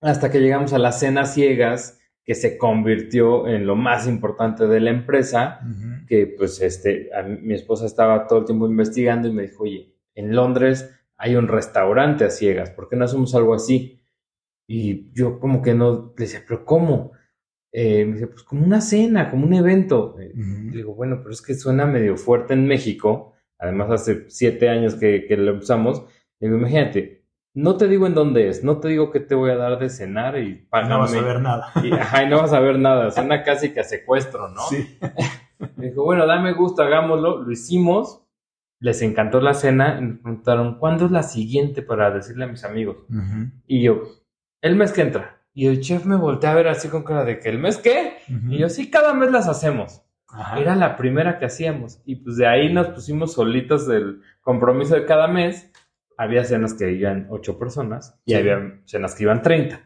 Hasta 0.00 0.32
que 0.32 0.40
llegamos 0.40 0.72
a 0.72 0.78
las 0.78 0.98
cenas 0.98 1.32
ciegas, 1.32 2.00
que 2.24 2.34
se 2.34 2.58
convirtió 2.58 3.46
en 3.46 3.68
lo 3.68 3.76
más 3.76 4.08
importante 4.08 4.66
de 4.66 4.80
la 4.80 4.90
empresa, 4.90 5.60
que 6.08 6.26
pues 6.36 6.60
este, 6.60 7.08
mi 7.40 7.54
esposa 7.54 7.86
estaba 7.86 8.26
todo 8.26 8.40
el 8.40 8.44
tiempo 8.46 8.66
investigando 8.66 9.28
y 9.28 9.32
me 9.32 9.42
dijo, 9.42 9.62
oye, 9.62 9.94
en 10.16 10.34
Londres 10.34 10.92
hay 11.16 11.36
un 11.36 11.46
restaurante 11.46 12.24
a 12.24 12.30
ciegas, 12.30 12.70
¿por 12.70 12.88
qué 12.88 12.96
no 12.96 13.04
hacemos 13.04 13.34
algo 13.34 13.54
así? 13.54 13.97
Y 14.68 15.10
yo 15.14 15.40
como 15.40 15.62
que 15.62 15.74
no, 15.74 16.12
le 16.16 16.24
decía, 16.24 16.44
pero 16.46 16.64
¿cómo? 16.64 17.12
Eh, 17.72 18.04
me 18.04 18.14
dice, 18.14 18.26
pues 18.26 18.42
como 18.42 18.64
una 18.64 18.82
cena, 18.82 19.30
como 19.30 19.46
un 19.46 19.54
evento. 19.54 20.16
Eh, 20.20 20.32
digo, 20.34 20.94
bueno, 20.94 21.18
pero 21.18 21.30
es 21.30 21.40
que 21.40 21.54
suena 21.54 21.86
medio 21.86 22.16
fuerte 22.16 22.52
en 22.52 22.66
México, 22.66 23.34
además 23.58 23.90
hace 23.90 24.28
siete 24.28 24.68
años 24.68 24.94
que, 24.94 25.24
que 25.26 25.36
lo 25.38 25.56
usamos. 25.56 26.04
Digo, 26.38 26.56
imagínate, 26.56 27.24
no 27.54 27.76
te 27.76 27.88
digo 27.88 28.06
en 28.06 28.14
dónde 28.14 28.48
es, 28.48 28.62
no 28.62 28.78
te 28.78 28.88
digo 28.88 29.10
qué 29.10 29.20
te 29.20 29.34
voy 29.34 29.50
a 29.50 29.56
dar 29.56 29.78
de 29.78 29.88
cenar 29.88 30.38
y 30.38 30.68
No 30.70 30.98
vas 31.00 31.14
a 31.14 31.20
ver 31.20 31.40
nada. 31.40 31.72
Y, 31.82 31.90
no 32.28 32.38
vas 32.38 32.52
a 32.52 32.60
ver 32.60 32.78
nada, 32.78 33.10
suena 33.10 33.42
casi 33.42 33.72
que 33.72 33.80
a 33.80 33.84
secuestro, 33.84 34.48
¿no? 34.48 34.60
Sí. 34.68 34.98
me 35.76 35.86
dijo, 35.86 36.04
bueno, 36.04 36.26
dame 36.26 36.52
gusto, 36.52 36.82
hagámoslo, 36.82 37.42
lo 37.42 37.50
hicimos, 37.50 38.22
les 38.80 39.02
encantó 39.02 39.40
la 39.40 39.54
cena 39.54 39.98
y 39.98 40.02
me 40.02 40.14
preguntaron, 40.14 40.78
¿cuándo 40.78 41.06
es 41.06 41.10
la 41.10 41.22
siguiente 41.22 41.82
para 41.82 42.10
decirle 42.10 42.44
a 42.44 42.48
mis 42.48 42.64
amigos? 42.64 42.98
Y 43.66 43.82
yo, 43.82 44.02
el 44.60 44.76
mes 44.76 44.92
que 44.92 45.02
entra. 45.02 45.42
Y 45.54 45.66
el 45.66 45.80
chef 45.80 46.04
me 46.04 46.16
voltea 46.16 46.52
a 46.52 46.54
ver 46.54 46.68
así 46.68 46.88
con 46.88 47.02
cara 47.02 47.24
de 47.24 47.40
que, 47.40 47.48
¿el 47.48 47.58
mes 47.58 47.78
qué? 47.78 48.18
Y 48.48 48.58
yo, 48.58 48.68
sí, 48.68 48.90
cada 48.90 49.12
mes 49.14 49.30
las 49.30 49.48
hacemos. 49.48 50.02
Era 50.56 50.76
la 50.76 50.96
primera 50.96 51.38
que 51.38 51.46
hacíamos. 51.46 52.00
Y 52.04 52.16
pues 52.16 52.36
de 52.36 52.46
ahí 52.46 52.72
nos 52.72 52.88
pusimos 52.88 53.32
solitos 53.32 53.86
del 53.86 54.20
compromiso 54.42 54.94
de 54.94 55.04
cada 55.04 55.26
mes 55.26 55.70
había 56.18 56.44
cenas 56.44 56.74
que 56.74 56.90
iban 56.90 57.28
ocho 57.30 57.58
personas 57.58 58.20
y 58.26 58.34
había 58.34 58.80
cenas 58.84 59.14
que 59.14 59.22
iban 59.22 59.40
30. 59.40 59.80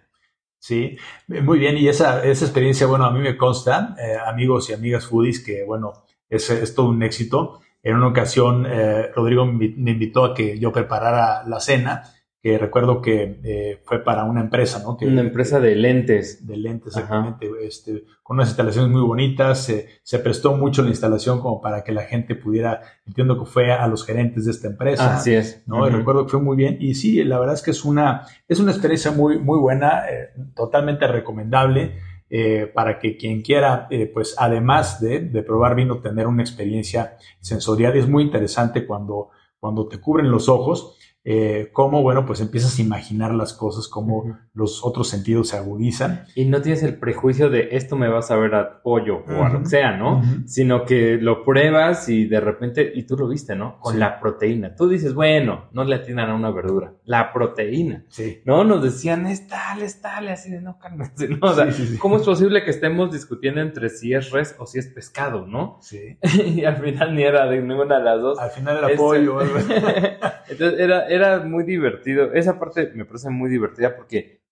Sí, 0.59 0.97
muy 1.29 1.59
bien. 1.59 1.77
Y 1.77 1.89
esa, 1.89 2.25
esa 2.25 2.45
experiencia, 2.47 2.87
bueno, 2.87 3.05
a 3.05 3.13
mí 3.13 3.21
me 3.21 3.37
consta, 3.37 3.95
eh, 3.99 4.17
amigos 4.27 4.71
y 4.71 4.73
amigas 4.73 5.07
foodies, 5.07 5.45
que 5.45 5.63
bueno, 5.65 5.93
es, 6.29 6.49
es 6.51 6.75
todo 6.75 6.89
un 6.89 7.03
éxito. 7.03 7.61
En 7.83 7.97
una 7.97 8.09
ocasión, 8.09 8.65
eh, 8.67 9.11
Rodrigo 9.15 9.45
me 9.45 9.91
invitó 9.91 10.25
a 10.25 10.35
que 10.35 10.59
yo 10.59 10.73
preparara 10.73 11.47
la 11.47 11.61
cena 11.61 12.05
que 12.43 12.59
recuerdo 12.59 13.01
que 13.01 13.41
eh, 13.45 13.81
fue 13.85 14.03
para 14.03 14.25
una 14.25 14.41
empresa, 14.41 14.83
¿no? 14.83 14.97
Que, 14.97 15.07
una 15.07 15.21
empresa 15.21 15.61
de 15.61 15.77
lentes. 15.77 16.45
De 16.45 16.57
lentes, 16.57 16.89
exactamente, 16.89 17.49
este, 17.63 18.03
con 18.21 18.37
unas 18.37 18.49
instalaciones 18.49 18.91
muy 18.91 19.03
bonitas, 19.03 19.73
se 20.03 20.19
prestó 20.19 20.57
mucho 20.57 20.83
la 20.83 20.89
instalación 20.89 21.41
como 21.41 21.61
para 21.61 21.85
que 21.85 21.93
la 21.93 22.03
gente 22.03 22.35
pudiera, 22.35 22.81
entiendo 23.07 23.39
que 23.39 23.49
fue 23.49 23.71
a 23.71 23.87
los 23.87 24.05
gerentes 24.05 24.47
de 24.47 24.51
esta 24.51 24.67
empresa. 24.67 25.19
Así 25.19 25.33
es. 25.33 25.63
¿no? 25.69 25.89
recuerdo 25.89 26.25
que 26.25 26.33
fue 26.33 26.41
muy 26.41 26.57
bien, 26.57 26.79
y 26.81 26.97
sí, 26.97 27.23
la 27.23 27.39
verdad 27.39 27.55
es 27.55 27.63
que 27.63 27.71
es 27.71 27.85
una, 27.85 28.27
es 28.49 28.59
una 28.59 28.73
experiencia 28.73 29.13
muy, 29.13 29.39
muy 29.39 29.61
buena, 29.61 30.11
eh, 30.11 30.31
totalmente 30.57 31.07
recomendable. 31.07 32.11
Eh, 32.35 32.67
para 32.67 32.99
que 32.99 33.19
quien 33.19 33.43
quiera, 33.43 33.89
pues 34.15 34.35
además 34.39 35.03
de, 35.03 35.21
de, 35.21 35.43
probar 35.43 35.75
vino, 35.75 36.01
tener 36.01 36.27
una 36.27 36.41
experiencia 36.41 37.19
sensorial. 37.41 37.95
Es 37.95 38.09
muy 38.09 38.23
interesante 38.23 38.87
cuando, 38.87 39.29
cuando 39.61 39.87
te 39.87 40.01
cubren 40.01 40.31
los 40.31 40.49
ojos 40.49 40.97
eh, 41.25 41.71
cómo, 41.73 42.03
bueno, 42.03 42.27
pues 42.27 42.41
empiezas 42.41 42.79
a 42.79 42.83
imaginar 42.83 43.33
las 43.33 43.53
cosas, 43.53 43.87
cómo 43.89 44.39
los 44.55 44.85
otros 44.85 45.09
sentidos 45.09 45.49
se 45.49 45.57
agudizan. 45.57 46.25
Y 46.35 46.47
no 46.47 46.61
tienes 46.63 46.83
el 46.83 46.99
prejuicio 46.99 47.49
de 47.49 47.69
esto 47.73 47.97
me 47.97 48.09
va 48.09 48.19
a 48.19 48.23
saber 48.23 48.55
a 48.55 48.83
pollo 48.83 49.25
o 49.29 49.45
a 49.45 49.49
lo 49.49 49.61
que 49.61 49.67
sea, 49.67 49.97
¿no? 49.97 50.23
Sino 50.47 50.85
que 50.85 51.19
lo 51.21 51.45
pruebas 51.45 52.09
y 52.09 52.27
de 52.27 52.41
repente, 52.41 52.91
y 52.95 53.05
tú 53.05 53.17
lo 53.17 53.29
viste, 53.29 53.55
¿no? 53.55 53.79
Con 53.79 53.99
la 53.99 54.19
proteína. 54.19 54.75
Tú 54.75 54.89
dices, 54.89 55.15
bueno, 55.15 55.69
no 55.73 55.85
le 55.85 55.97
atinan 55.97 56.31
a 56.31 56.35
una 56.35 56.51
verdura. 56.51 56.95
La 57.05 57.33
proteína. 57.33 58.05
Sí. 58.09 58.43
¿No? 58.45 58.65
Nos 58.65 58.83
decían, 58.83 59.27
es 59.27 59.47
tal, 59.47 59.83
es 59.83 60.01
tal, 60.01 60.29
así 60.29 60.51
de 60.51 60.61
no, 60.61 60.79
cálmate, 60.79 61.29
¿no? 61.29 61.39
O 61.43 61.55
sea, 61.55 61.69
¿cómo 61.99 62.17
es 62.17 62.23
posible 62.23 62.65
que 62.65 62.71
estemos 62.71 63.13
discutiendo 63.13 63.61
entre 63.61 63.89
si 63.91 64.13
es 64.13 64.31
res 64.31 64.57
o 64.59 64.67
si 64.67 64.79
es 64.79 64.89
pescado, 64.89 65.47
¿no? 65.47 65.79
Sí. 65.83 66.19
y 66.47 66.65
al 66.65 66.77
final 66.79 67.15
ni 67.15 67.23
era 67.23 67.47
de 67.47 67.61
ninguna 67.61 67.99
de 67.99 68.05
las 68.05 68.21
dos. 68.21 68.39
Al 68.39 68.51
final 68.51 68.79
era 68.79 68.97
pollo. 68.97 69.41
Entonces 70.49 70.81
era 70.81 71.12
era 71.15 71.41
muy 71.41 71.65
divertido. 71.65 72.33
Esa 72.33 72.59
parte 72.59 72.93
me 72.95 73.05
parece 73.05 73.31
muy 73.31 73.51
divertida 73.51 73.97
porque 73.97 74.43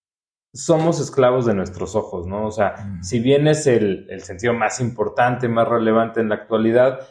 somos 0.53 1.01
esclavos 1.01 1.47
de 1.47 1.55
nuestros 1.55 1.95
ojos, 1.95 2.27
¿no? 2.27 2.47
O 2.47 2.51
sea, 2.51 2.99
si 3.03 3.21
bien 3.21 3.47
es 3.47 3.67
el, 3.67 4.09
sentido 4.21 4.53
más 4.53 4.81
importante, 4.81 5.49
más 5.49 5.69
relevante 5.69 6.21
en 6.21 6.29
la 6.29 6.35
actualidad, 6.37 7.09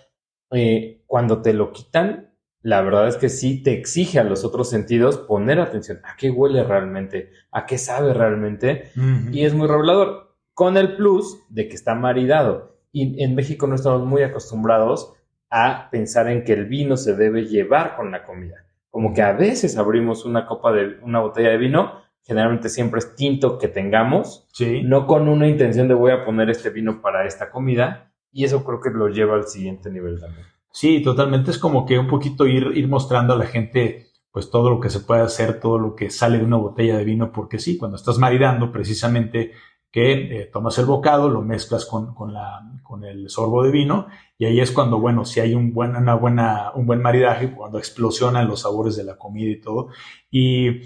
eh, 0.52 1.04
cuando 1.08 1.42
te 1.42 1.54
lo 1.54 1.72
quitan, 1.72 2.34
la 2.62 2.82
verdad 2.82 3.08
es 3.08 3.16
que 3.16 3.30
sí 3.30 3.64
te 3.64 3.72
exige 3.72 4.20
a 4.20 4.24
los 4.24 4.44
otros 4.44 4.70
sentidos 4.70 5.18
poner 5.18 5.60
atención 5.60 6.02
a 6.04 6.18
qué 6.18 6.30
huele 6.30 6.64
realmente, 6.64 7.32
a 7.52 7.66
qué 7.66 7.78
sabe 7.78 8.14
realmente, 8.14 8.92
y 9.32 9.46
es 9.46 9.54
muy 9.54 9.68
revelador, 9.68 10.36
con 10.54 10.76
el 10.76 10.98
plus 10.98 11.40
de 11.50 11.70
que 11.70 11.76
está 11.76 11.96
maridado. 11.96 12.78
Y 12.92 13.24
en 13.24 13.36
México 13.36 13.68
no 13.68 13.76
estamos 13.76 14.06
muy 14.06 14.24
acostumbrados 14.24 15.14
a 15.50 15.90
pensar 15.90 16.28
en 16.28 16.44
que 16.44 16.54
el 16.54 16.66
vino 16.66 16.98
se 16.98 17.16
debe 17.16 17.46
llevar 17.46 17.96
con 17.96 18.12
la 18.12 18.26
comida. 18.26 18.66
Como 18.90 19.14
que 19.14 19.22
a 19.22 19.34
veces 19.34 19.78
abrimos 19.78 20.26
una 20.26 20.46
copa 20.46 20.72
de 20.72 21.00
una 21.02 21.20
botella 21.20 21.50
de 21.50 21.58
vino 21.58 22.00
generalmente 22.30 22.70
siempre 22.70 23.00
es 23.00 23.16
tinto 23.16 23.58
que 23.58 23.68
tengamos, 23.68 24.48
no 24.84 25.08
con 25.08 25.28
una 25.28 25.48
intención 25.48 25.88
de 25.88 25.96
voy 25.96 26.12
a 26.12 26.24
poner 26.24 26.52
este 26.52 26.70
vino 26.70 27.02
para 27.02 27.26
esta 27.26 27.50
comida, 27.50 28.14
y 28.32 28.44
eso 28.44 28.64
creo 28.64 28.80
que 28.80 28.92
lo 28.92 29.08
lleva 29.08 29.34
al 29.34 29.48
siguiente 29.48 29.90
nivel 29.90 30.20
también. 30.20 30.46
Sí, 30.72 31.02
totalmente, 31.02 31.50
es 31.50 31.58
como 31.58 31.88
que 31.88 31.98
un 31.98 32.08
poquito 32.08 32.46
ir, 32.46 32.72
ir 32.76 32.88
mostrando 32.88 33.34
a 33.34 33.36
la 33.36 33.48
gente 33.48 34.06
pues 34.32 34.52
todo 34.52 34.70
lo 34.70 34.80
que 34.80 34.92
se 34.92 35.00
puede 35.00 35.22
hacer, 35.22 35.60
todo 35.60 35.80
lo 35.80 35.96
que 35.96 36.12
sale 36.12 36.38
de 36.38 36.44
una 36.44 36.58
botella 36.58 37.00
de 37.00 37.04
vino, 37.04 37.32
porque 37.32 37.58
sí, 37.58 37.80
cuando 37.80 37.98
estás 37.98 38.20
maridando 38.20 38.72
precisamente 38.72 39.54
que 39.92 40.42
eh, 40.42 40.50
tomas 40.52 40.78
el 40.78 40.86
bocado, 40.86 41.30
lo 41.30 41.42
mezclas 41.42 41.86
con, 41.86 42.14
con, 42.14 42.34
la, 42.34 42.62
con 42.84 43.04
el 43.04 43.30
sorbo 43.30 43.64
de 43.64 43.72
vino 43.72 44.08
y 44.38 44.46
ahí 44.46 44.60
es 44.60 44.72
cuando, 44.72 45.00
bueno, 45.00 45.26
si 45.26 45.40
hay 45.40 45.56
un 45.56 45.74
buen, 45.74 45.96
una 45.96 46.16
buena, 46.16 46.72
un 46.76 46.86
buen 46.86 47.02
maridaje, 47.02 47.52
cuando 47.52 47.78
explosionan 47.78 48.48
los 48.48 48.62
sabores 48.62 48.96
de 48.96 49.04
la 49.04 49.18
comida 49.18 49.50
y 49.50 49.62
todo. 49.62 49.90
Y 50.30 50.82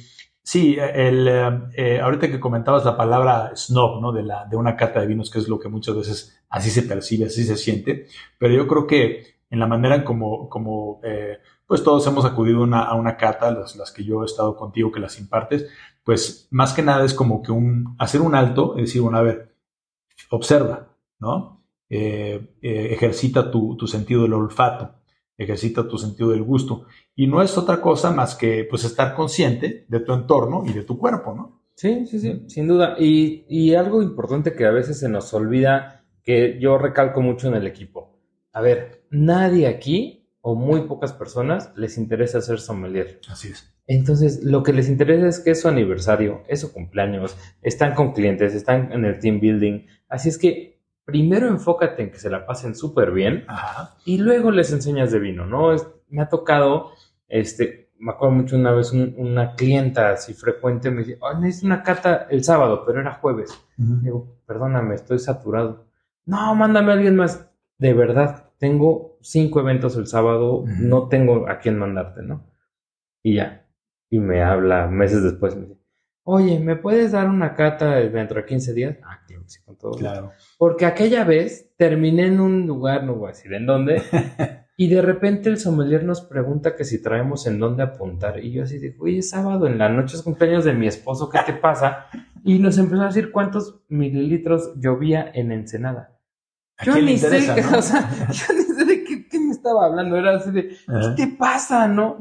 Sí, 0.46 0.76
el, 0.78 1.26
eh, 1.74 2.02
ahorita 2.02 2.30
que 2.30 2.40
comentabas 2.40 2.84
la 2.84 2.98
palabra 2.98 3.54
snob, 3.56 4.02
¿no? 4.02 4.12
De, 4.12 4.24
la, 4.24 4.46
de 4.46 4.58
una 4.58 4.76
cata 4.76 5.00
de 5.00 5.08
vinos, 5.08 5.32
que 5.32 5.40
es 5.40 5.48
lo 5.48 5.58
que 5.58 5.70
muchas 5.70 5.96
veces 5.96 6.44
así 6.50 6.70
se 6.70 6.84
percibe, 6.84 7.28
así 7.28 7.46
se 7.46 7.56
siente, 7.56 8.08
pero 8.38 8.54
yo 8.54 8.68
creo 8.68 8.86
que 8.86 9.38
en 9.50 9.60
la 9.60 9.68
manera 9.68 9.96
en 9.96 10.04
como, 10.04 10.50
como 10.50 11.00
eh, 11.04 11.38
pues 11.74 11.84
todos 11.84 12.06
hemos 12.06 12.24
acudido 12.24 12.64
a 12.64 12.94
una 12.94 13.18
cata, 13.18 13.50
las, 13.50 13.76
las, 13.76 13.92
que 13.92 14.04
yo 14.04 14.22
he 14.22 14.26
estado 14.26 14.56
contigo, 14.56 14.92
que 14.92 15.00
las 15.00 15.18
impartes, 15.20 15.68
pues 16.04 16.48
más 16.52 16.72
que 16.72 16.84
nada 16.84 17.04
es 17.04 17.16
como 17.16 17.42
que 17.42 17.52
un, 17.52 17.96
hacer 17.98 18.22
un 18.22 18.36
alto 18.36 18.76
y 18.78 18.82
decir, 18.82 19.02
bueno, 19.02 19.18
a 19.18 19.24
ver, 19.24 19.56
observa, 20.30 20.96
¿no? 21.18 21.66
Eh, 21.90 22.56
ejercita 22.62 23.50
tu, 23.50 23.76
tu 23.76 23.88
sentido 23.88 24.22
del 24.22 24.34
olfato 24.34 25.04
ejercita 25.36 25.88
tu 25.88 25.98
sentido 25.98 26.30
del 26.30 26.44
gusto. 26.44 26.86
Y 27.16 27.26
no 27.26 27.42
es 27.42 27.58
otra 27.58 27.82
cosa 27.82 28.12
más 28.12 28.36
que 28.36 28.68
pues 28.70 28.84
estar 28.84 29.16
consciente 29.16 29.88
de 29.88 30.00
tu 30.02 30.14
entorno 30.14 30.64
y 30.68 30.74
de 30.74 30.84
tu 30.84 31.00
cuerpo, 31.00 31.34
¿no? 31.34 31.64
Sí, 31.74 32.06
sí, 32.06 32.20
sí, 32.20 32.44
sin 32.50 32.68
duda. 32.68 32.96
Y, 33.00 33.46
y 33.50 33.74
algo 33.74 34.04
importante 34.04 34.54
que 34.54 34.68
a 34.68 34.72
veces 34.72 35.00
se 35.00 35.10
nos 35.10 35.34
olvida, 35.34 36.06
que 36.22 36.60
yo 36.60 36.78
recalco 36.78 37.20
mucho 37.22 37.48
en 37.48 37.56
el 37.56 37.66
equipo. 37.66 38.20
A 38.52 38.62
ver, 38.62 39.08
nadie 39.10 39.66
aquí, 39.66 40.23
o 40.46 40.56
muy 40.56 40.82
pocas 40.82 41.14
personas, 41.14 41.72
les 41.78 41.98
interesa 41.98 42.42
ser 42.42 42.60
sommelier. 42.60 43.22
Así 43.30 43.48
es. 43.48 43.74
Entonces, 43.88 44.44
lo 44.44 44.62
que 44.62 44.74
les 44.74 44.90
interesa 44.90 45.26
es 45.26 45.40
que 45.40 45.52
es 45.52 45.62
su 45.62 45.70
aniversario, 45.70 46.44
es 46.50 46.60
su 46.60 46.74
cumpleaños, 46.74 47.38
están 47.62 47.96
con 47.96 48.12
clientes, 48.12 48.54
están 48.54 48.92
en 48.92 49.06
el 49.06 49.20
team 49.20 49.40
building. 49.40 49.86
Así 50.10 50.28
es 50.28 50.38
que 50.38 50.82
primero 51.06 51.48
enfócate 51.48 52.04
en 52.04 52.12
que 52.12 52.20
se 52.20 52.30
la 52.30 52.46
pasen 52.46 52.76
súper 52.76 53.12
bien 53.12 53.46
y 54.06 54.18
luego 54.18 54.52
les 54.52 54.74
enseñas 54.74 55.12
de 55.12 55.20
vino, 55.20 55.46
¿no? 55.46 55.76
me 56.10 56.22
ha 56.22 56.28
tocado, 56.28 56.92
este, 57.30 57.90
me 57.98 58.12
acuerdo 58.12 58.36
mucho 58.36 58.58
una 58.58 58.72
vez 58.72 58.92
una 58.92 59.56
clienta 59.56 60.12
así 60.12 60.34
frecuente 60.34 60.92
me 60.92 61.04
dice, 61.04 61.18
oh, 61.22 61.34
necesito 61.40 61.68
una 61.68 61.84
cata 61.84 62.28
el 62.30 62.44
sábado, 62.44 62.84
pero 62.86 63.00
era 63.00 63.14
jueves. 63.14 63.58
Digo, 63.78 64.40
perdóname, 64.46 64.96
estoy 64.96 65.20
saturado. 65.20 65.86
No, 66.26 66.54
mándame 66.54 66.92
a 66.92 66.96
alguien 66.96 67.16
más. 67.16 67.50
De 67.78 67.94
verdad, 67.94 68.50
tengo 68.58 69.13
cinco 69.24 69.60
eventos 69.60 69.98
el 69.98 70.08
sábado, 70.08 70.64
no 70.68 71.08
tengo 71.08 71.50
a 71.50 71.60
quién 71.60 71.80
mandarte, 71.80 72.22
¿no? 72.22 72.52
Y 73.24 73.36
ya. 73.36 73.66
Y 74.10 74.20
me 74.20 74.44
habla 74.44 74.88
meses 74.88 75.24
después, 75.24 75.56
me 75.56 75.68
dice, 75.68 75.84
oye, 76.24 76.60
¿me 76.60 76.76
puedes 76.76 77.12
dar 77.12 77.30
una 77.30 77.56
cata 77.56 77.96
dentro 77.96 78.40
de 78.40 78.46
15 78.46 78.74
días? 78.74 78.98
Ah, 79.04 79.22
claro, 79.26 79.44
sí, 79.48 79.60
con 79.64 79.78
todo. 79.78 79.92
Claro. 79.94 80.32
Porque 80.58 80.86
aquella 80.86 81.24
vez 81.24 81.74
terminé 81.78 82.28
en 82.28 82.40
un 82.40 82.68
lugar, 82.68 83.04
no 83.04 83.16
voy 83.16 83.30
a 83.30 83.34
decir 83.34 83.54
en 83.54 83.66
dónde, 83.66 84.02
y 84.78 84.88
de 84.88 85.02
repente 85.02 85.50
el 85.50 85.58
sommelier 85.58 86.04
nos 86.04 86.22
pregunta 86.22 86.76
que 86.76 86.84
si 86.84 87.02
traemos 87.02 87.48
en 87.48 87.60
dónde 87.60 87.84
apuntar. 87.84 88.44
Y 88.44 88.52
yo 88.52 88.64
así 88.64 88.78
digo, 88.78 89.06
oye, 89.06 89.22
sábado 89.22 89.68
en 89.68 89.78
la 89.78 89.90
noche 89.90 90.16
es 90.16 90.22
cumpleaños 90.22 90.66
de 90.66 90.74
mi 90.74 90.88
esposo, 90.88 91.30
¿qué 91.30 91.40
te 91.46 91.54
pasa? 91.54 92.08
Y 92.44 92.60
nos 92.60 92.78
empezó 92.78 93.04
a 93.04 93.08
decir 93.08 93.32
cuántos 93.32 93.82
mililitros 93.88 94.74
llovía 94.76 95.32
en 95.34 95.52
Ensenada. 95.52 96.20
Yo 96.84 97.00
ni 97.00 97.18
sé, 97.18 97.52
o 97.78 97.82
sea, 97.82 98.10
yo 98.32 98.54
ni 98.54 98.73
estaba 99.64 99.86
hablando, 99.86 100.18
era 100.18 100.36
así 100.36 100.52
de, 100.52 100.70
¿qué 100.70 101.14
te 101.16 101.28
pasa, 101.38 101.88
no? 101.88 102.18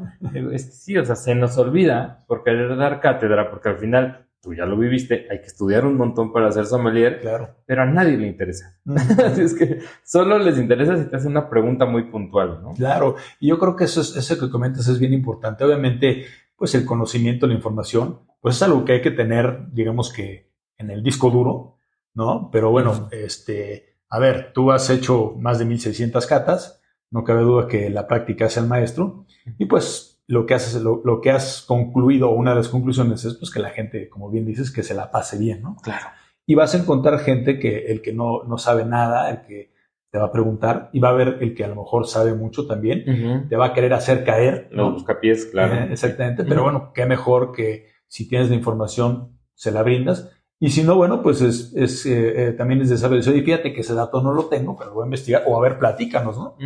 sí, 0.56 0.96
o 0.96 1.04
sea, 1.04 1.16
se 1.16 1.34
nos 1.34 1.58
olvida 1.58 2.24
por 2.28 2.44
querer 2.44 2.76
dar 2.76 3.00
cátedra, 3.00 3.50
porque 3.50 3.68
al 3.68 3.78
final 3.78 4.26
tú 4.40 4.54
ya 4.54 4.64
lo 4.64 4.76
viviste, 4.76 5.26
hay 5.30 5.40
que 5.40 5.46
estudiar 5.46 5.84
un 5.84 5.96
montón 5.96 6.32
para 6.32 6.50
ser 6.52 6.66
sommelier, 6.66 7.20
claro. 7.20 7.56
pero 7.66 7.82
a 7.82 7.86
nadie 7.86 8.16
le 8.16 8.28
interesa. 8.28 8.76
Así 9.24 9.42
es 9.42 9.54
que 9.54 9.80
solo 10.04 10.38
les 10.38 10.58
interesa 10.58 10.96
si 10.96 11.08
te 11.08 11.16
hacen 11.16 11.32
una 11.32 11.48
pregunta 11.48 11.84
muy 11.84 12.04
puntual, 12.04 12.60
¿no? 12.62 12.74
Claro, 12.74 13.16
y 13.40 13.48
yo 13.48 13.58
creo 13.58 13.76
que 13.76 13.84
eso, 13.84 14.00
es, 14.00 14.16
eso 14.16 14.38
que 14.38 14.50
comentas 14.50 14.86
es 14.88 14.98
bien 14.98 15.12
importante. 15.12 15.64
Obviamente, 15.64 16.26
pues 16.56 16.74
el 16.74 16.84
conocimiento, 16.84 17.46
la 17.46 17.54
información, 17.54 18.20
pues 18.40 18.56
es 18.56 18.62
algo 18.62 18.84
que 18.84 18.94
hay 18.94 19.00
que 19.00 19.10
tener, 19.10 19.72
digamos 19.72 20.12
que 20.12 20.52
en 20.78 20.90
el 20.90 21.02
disco 21.02 21.30
duro, 21.30 21.78
¿no? 22.14 22.50
Pero 22.52 22.70
bueno, 22.70 23.08
este, 23.12 23.96
a 24.08 24.18
ver, 24.18 24.52
tú 24.52 24.72
has 24.72 24.90
hecho 24.90 25.34
más 25.38 25.58
de 25.58 25.64
1600 25.64 26.26
catas, 26.26 26.81
no 27.12 27.22
cabe 27.22 27.42
duda 27.42 27.68
que 27.68 27.88
la 27.90 28.08
práctica 28.08 28.46
es 28.46 28.56
el 28.56 28.66
maestro, 28.66 29.26
y 29.58 29.66
pues 29.66 30.12
lo 30.26 30.46
que, 30.46 30.54
haces, 30.54 30.80
lo, 30.82 31.20
que 31.20 31.30
has 31.30 31.62
concluido, 31.62 32.30
una 32.30 32.50
de 32.50 32.56
las 32.56 32.68
conclusiones 32.68 33.24
es 33.24 33.34
pues, 33.34 33.50
que 33.50 33.60
la 33.60 33.70
gente, 33.70 34.08
como 34.08 34.30
bien 34.30 34.46
dices, 34.46 34.70
que 34.70 34.82
se 34.82 34.94
la 34.94 35.10
pase 35.10 35.38
bien, 35.38 35.62
¿no? 35.62 35.76
Claro. 35.82 36.06
Y 36.46 36.54
vas 36.54 36.74
a 36.74 36.78
encontrar 36.78 37.18
gente 37.20 37.58
que 37.58 37.86
el 37.86 38.02
que 38.02 38.12
no, 38.12 38.42
no 38.44 38.58
sabe 38.58 38.84
nada, 38.84 39.30
el 39.30 39.42
que 39.42 39.72
te 40.10 40.18
va 40.18 40.26
a 40.26 40.32
preguntar, 40.32 40.90
y 40.92 41.00
va 41.00 41.08
a 41.08 41.12
haber 41.12 41.38
el 41.40 41.54
que 41.54 41.64
a 41.64 41.68
lo 41.68 41.76
mejor 41.76 42.06
sabe 42.06 42.34
mucho 42.34 42.66
también, 42.66 43.46
te 43.48 43.56
va 43.56 43.66
a 43.66 43.72
querer 43.72 43.94
hacer 43.94 44.24
caer. 44.24 44.68
¿no? 44.72 44.92
busca 44.92 45.20
pies, 45.20 45.46
claro. 45.46 45.74
Eh, 45.74 45.88
exactamente, 45.92 46.44
pero 46.44 46.62
bueno, 46.62 46.92
qué 46.94 47.06
mejor 47.06 47.52
que 47.52 47.88
si 48.08 48.28
tienes 48.28 48.50
la 48.50 48.56
información, 48.56 49.38
se 49.54 49.70
la 49.70 49.82
brindas. 49.82 50.30
Y 50.62 50.70
si 50.70 50.84
no, 50.84 50.94
bueno, 50.94 51.22
pues 51.24 51.40
es, 51.40 51.74
es 51.74 52.06
eh, 52.06 52.50
eh, 52.50 52.52
también 52.52 52.80
es 52.80 52.88
de 52.88 52.96
saber, 52.96 53.18
y 53.18 53.42
fíjate 53.42 53.72
que 53.72 53.80
ese 53.80 53.94
dato 53.94 54.22
no 54.22 54.32
lo 54.32 54.44
tengo, 54.44 54.76
pero 54.76 54.90
lo 54.90 54.94
voy 54.94 55.02
a 55.02 55.06
investigar, 55.06 55.42
o 55.44 55.58
a 55.58 55.60
ver, 55.60 55.76
platícanos, 55.76 56.38
¿no? 56.38 56.56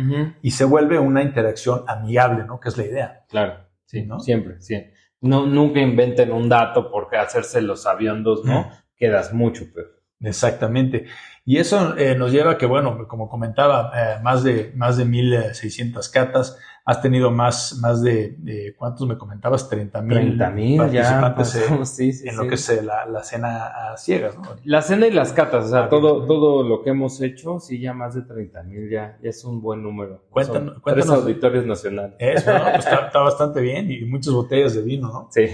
Y 0.43 0.51
se 0.51 0.65
vuelve 0.65 0.99
una 0.99 1.23
interacción 1.23 1.83
amigable, 1.87 2.43
¿no? 2.45 2.59
Que 2.59 2.69
es 2.69 2.77
la 2.77 2.85
idea. 2.85 3.25
Claro, 3.27 3.55
sí, 3.85 4.05
¿no? 4.05 4.19
Siempre, 4.19 4.61
sí. 4.61 4.75
No, 5.21 5.47
nunca 5.47 5.79
inventen 5.79 6.31
un 6.31 6.47
dato 6.47 6.91
porque 6.91 7.17
hacerse 7.17 7.59
los 7.59 7.81
sabiondos, 7.81 8.45
¿no? 8.45 8.69
Quedas 8.95 9.33
mucho, 9.33 9.65
pero. 9.73 9.87
Exactamente. 10.19 11.07
Y 11.47 11.59
eso 11.59 11.97
eh, 11.97 12.13
nos 12.13 12.33
lleva 12.33 12.51
a 12.51 12.57
que, 12.57 12.65
bueno, 12.65 13.07
como 13.07 13.29
comentaba, 13.29 13.93
más 14.21 14.43
de, 14.43 14.73
más 14.75 14.97
de 14.97 15.05
1600 15.05 16.09
catas, 16.09 16.57
has 16.87 17.01
tenido 17.01 17.31
más, 17.31 17.79
más 17.81 18.01
de, 18.01 18.73
¿cuántos 18.77 19.05
me 19.07 19.17
comentabas? 19.17 19.69
30 19.69 20.01
mil 20.01 20.37
participantes 20.37 21.53
ya, 21.53 21.85
sí, 21.85 22.13
sí, 22.13 22.29
en 22.29 22.37
lo 22.37 22.47
que 22.47 22.55
es 22.55 22.69
eh, 22.69 22.81
la, 22.81 23.05
la, 23.05 23.23
cena 23.23 23.67
a 23.67 23.97
ciegas, 23.97 24.37
¿no? 24.37 24.43
La 24.63 24.81
cena 24.81 25.07
y 25.07 25.11
las 25.11 25.33
catas, 25.33 25.65
o 25.65 25.67
sea, 25.67 25.83
ah, 25.83 25.89
todo, 25.89 26.25
todo 26.25 26.63
lo 26.63 26.83
que 26.83 26.89
hemos 26.89 27.21
hecho, 27.21 27.59
sí, 27.59 27.81
ya 27.81 27.93
más 27.93 28.15
de 28.15 28.23
30 28.23 28.63
mil, 28.63 28.89
ya, 28.89 29.17
ya 29.21 29.29
es 29.29 29.43
un 29.43 29.61
buen 29.61 29.83
número. 29.83 30.23
Cuéntanos, 30.29 30.81
cuéntanos 30.81 31.07
tres 31.07 31.09
auditorios 31.09 31.65
nacionales. 31.65 32.15
Eso, 32.19 32.53
¿no? 32.53 32.63
Pues 32.71 32.85
está, 32.85 33.19
bastante 33.19 33.59
bien 33.61 33.91
y 33.91 34.05
muchas 34.05 34.33
botellas 34.33 34.73
de 34.73 34.81
vino, 34.81 35.07
¿no? 35.07 35.27
Sí. 35.31 35.45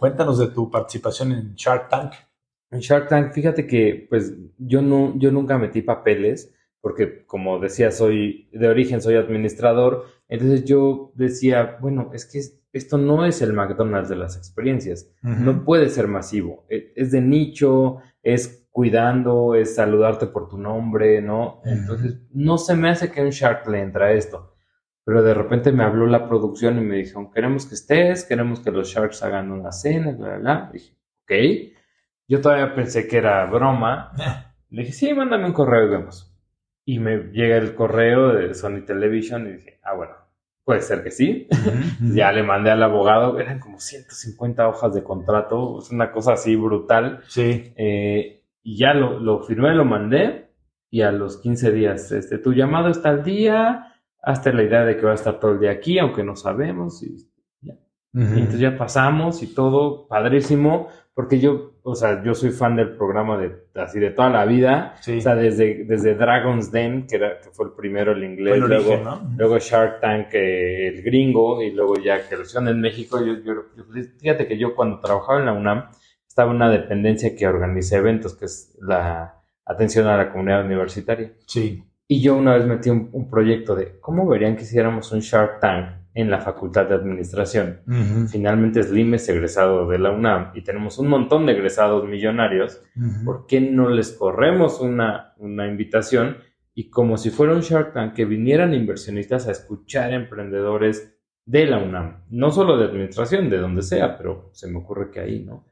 Cuéntanos 0.00 0.38
de 0.38 0.48
tu 0.48 0.70
participación 0.70 1.30
en 1.32 1.54
Shark 1.54 1.88
Tank. 1.88 2.14
En 2.74 2.80
Shark 2.80 3.08
Tank, 3.08 3.32
fíjate 3.32 3.66
que, 3.66 4.06
pues, 4.10 4.34
yo 4.58 4.82
no, 4.82 5.16
yo 5.16 5.30
nunca 5.30 5.58
metí 5.58 5.80
papeles, 5.80 6.52
porque 6.80 7.24
como 7.24 7.60
decía, 7.60 7.92
soy, 7.92 8.48
de 8.52 8.68
origen 8.68 9.00
soy 9.00 9.14
administrador, 9.14 10.06
entonces 10.28 10.64
yo 10.64 11.12
decía, 11.14 11.78
bueno, 11.80 12.10
es 12.12 12.26
que 12.26 12.40
esto 12.76 12.98
no 12.98 13.24
es 13.24 13.40
el 13.42 13.52
McDonald's 13.52 14.08
de 14.08 14.16
las 14.16 14.36
experiencias, 14.36 15.08
no 15.22 15.64
puede 15.64 15.88
ser 15.88 16.08
masivo, 16.08 16.66
e, 16.68 16.92
es 16.96 17.12
de 17.12 17.20
nicho, 17.20 17.98
es 18.22 18.66
cuidando, 18.72 19.54
es 19.54 19.76
saludarte 19.76 20.26
por 20.26 20.48
tu 20.48 20.58
nombre, 20.58 21.22
¿no? 21.22 21.60
Entonces 21.64 22.18
no 22.32 22.58
se 22.58 22.74
me 22.74 22.90
hace 22.90 23.12
que 23.12 23.22
un 23.22 23.30
Shark 23.30 23.68
le 23.68 23.80
entra 23.80 24.06
a 24.06 24.12
esto. 24.12 24.56
Pero 25.04 25.22
de 25.22 25.32
repente 25.32 25.70
me 25.70 25.84
habló 25.84 26.06
la 26.06 26.28
producción 26.28 26.78
y 26.78 26.80
me 26.80 26.96
dijeron, 26.96 27.30
queremos 27.30 27.66
que 27.66 27.76
estés, 27.76 28.24
queremos 28.24 28.60
que 28.60 28.72
los 28.72 28.88
Sharks 28.88 29.22
hagan 29.22 29.52
una 29.52 29.70
cena, 29.70 30.10
bla, 30.12 30.28
bla, 30.28 30.38
bla. 30.38 30.70
Dije, 30.72 30.96
ok. 31.22 31.73
Yo 32.28 32.40
todavía 32.40 32.74
pensé 32.74 33.06
que 33.06 33.18
era 33.18 33.44
broma. 33.46 34.12
Le 34.70 34.82
dije, 34.82 34.92
sí, 34.92 35.14
mándame 35.14 35.46
un 35.46 35.52
correo 35.52 35.86
y 35.86 35.90
vemos. 35.90 36.34
Y 36.84 36.98
me 36.98 37.30
llega 37.32 37.56
el 37.56 37.74
correo 37.74 38.34
de 38.34 38.54
Sony 38.54 38.84
Television 38.84 39.46
y 39.46 39.52
dije, 39.52 39.80
ah, 39.82 39.94
bueno, 39.94 40.14
puede 40.64 40.82
ser 40.82 41.02
que 41.02 41.10
sí. 41.10 41.48
ya 42.00 42.32
le 42.32 42.42
mandé 42.42 42.70
al 42.70 42.82
abogado, 42.82 43.38
eran 43.38 43.60
como 43.60 43.78
150 43.78 44.68
hojas 44.68 44.94
de 44.94 45.02
contrato, 45.02 45.78
es 45.78 45.90
una 45.90 46.10
cosa 46.10 46.32
así 46.32 46.56
brutal. 46.56 47.20
Sí. 47.28 47.72
Eh, 47.76 48.42
y 48.62 48.78
ya 48.78 48.94
lo, 48.94 49.20
lo 49.20 49.42
firmé, 49.42 49.74
lo 49.74 49.84
mandé 49.84 50.44
y 50.94 51.02
a 51.02 51.10
los 51.10 51.38
15 51.38 51.72
días, 51.72 52.12
este, 52.12 52.38
tu 52.38 52.52
llamado 52.52 52.88
está 52.88 53.10
al 53.10 53.24
día, 53.24 53.94
hasta 54.22 54.52
la 54.52 54.62
idea 54.62 54.84
de 54.84 54.96
que 54.96 55.04
va 55.04 55.10
a 55.10 55.16
estar 55.16 55.40
todo 55.40 55.50
el 55.50 55.58
día 55.58 55.72
aquí, 55.72 55.98
aunque 55.98 56.22
no 56.22 56.36
sabemos. 56.36 57.02
Y, 57.02 57.28
ya. 57.62 57.74
y 58.12 58.38
entonces 58.38 58.60
ya 58.60 58.78
pasamos 58.78 59.42
y 59.42 59.52
todo, 59.52 60.06
padrísimo, 60.06 60.88
porque 61.12 61.40
yo, 61.40 61.73
o 61.86 61.94
sea, 61.94 62.22
yo 62.24 62.34
soy 62.34 62.50
fan 62.50 62.76
del 62.76 62.96
programa 62.96 63.36
de 63.36 63.52
así 63.74 64.00
de 64.00 64.10
toda 64.10 64.30
la 64.30 64.46
vida, 64.46 64.94
Sí. 65.00 65.18
o 65.18 65.20
sea, 65.20 65.34
desde, 65.34 65.84
desde 65.84 66.14
Dragon's 66.14 66.72
Den, 66.72 67.06
que, 67.06 67.16
era, 67.16 67.38
que 67.40 67.50
fue 67.50 67.66
el 67.66 67.72
primero, 67.72 68.12
el 68.12 68.24
inglés, 68.24 68.54
el 68.54 68.60
luego, 68.60 68.88
origen, 68.88 69.04
¿no? 69.04 69.20
luego 69.36 69.58
Shark 69.58 70.00
Tank, 70.00 70.28
eh, 70.32 70.88
el 70.88 71.02
gringo, 71.02 71.60
y 71.62 71.72
luego 71.72 71.96
ya 71.96 72.26
que 72.26 72.36
lo 72.36 72.42
hicieron 72.42 72.68
en 72.68 72.80
México. 72.80 73.18
Yo, 73.24 73.34
yo- 73.44 73.66
yo- 73.76 73.84
fíjate 74.18 74.46
que 74.46 74.56
yo 74.58 74.74
cuando 74.74 74.98
trabajaba 74.98 75.38
en 75.40 75.46
la 75.46 75.52
UNAM, 75.52 75.90
estaba 76.26 76.50
en 76.50 76.56
una 76.56 76.70
dependencia 76.70 77.36
que 77.36 77.46
organiza 77.46 77.96
eventos, 77.98 78.34
que 78.34 78.46
es 78.46 78.76
la 78.80 79.42
atención 79.66 80.06
a 80.06 80.16
la 80.16 80.32
comunidad 80.32 80.64
universitaria. 80.64 81.32
Sí. 81.46 81.84
Y 82.08 82.22
yo 82.22 82.34
una 82.36 82.54
vez 82.54 82.66
metí 82.66 82.90
un, 82.90 83.08
un 83.12 83.30
proyecto 83.30 83.74
de 83.76 83.98
cómo 84.00 84.26
verían 84.26 84.56
que 84.56 84.62
hiciéramos 84.62 85.12
un 85.12 85.20
Shark 85.20 85.60
Tank 85.60 85.88
en 86.14 86.30
la 86.30 86.40
Facultad 86.40 86.86
de 86.86 86.94
Administración. 86.94 87.80
Ujú. 87.86 88.28
Finalmente 88.28 88.82
Slim 88.82 89.14
es 89.14 89.28
egresado 89.28 89.88
de 89.88 89.98
la 89.98 90.12
UNAM 90.12 90.52
y 90.54 90.62
tenemos 90.62 90.98
un 90.98 91.08
montón 91.08 91.44
de 91.44 91.52
egresados 91.52 92.08
millonarios. 92.08 92.80
¿Por 93.24 93.46
qué 93.46 93.60
no 93.60 93.88
les 93.88 94.12
corremos 94.12 94.80
una, 94.80 95.34
una 95.38 95.66
invitación 95.66 96.36
y 96.72 96.88
como 96.88 97.16
si 97.18 97.30
fuera 97.30 97.52
un 97.52 97.60
Shark 97.60 97.92
Tank 97.92 98.14
que 98.14 98.24
vinieran 98.24 98.74
inversionistas 98.74 99.48
a 99.48 99.50
escuchar 99.50 100.12
emprendedores 100.12 101.18
de 101.44 101.66
la 101.66 101.78
UNAM? 101.78 102.24
No 102.30 102.52
solo 102.52 102.78
de 102.78 102.84
administración, 102.84 103.50
de 103.50 103.58
donde 103.58 103.82
sea, 103.82 104.16
pero 104.16 104.50
se 104.52 104.70
me 104.70 104.78
ocurre 104.78 105.10
que 105.10 105.20
ahí, 105.20 105.44
¿no? 105.44 105.66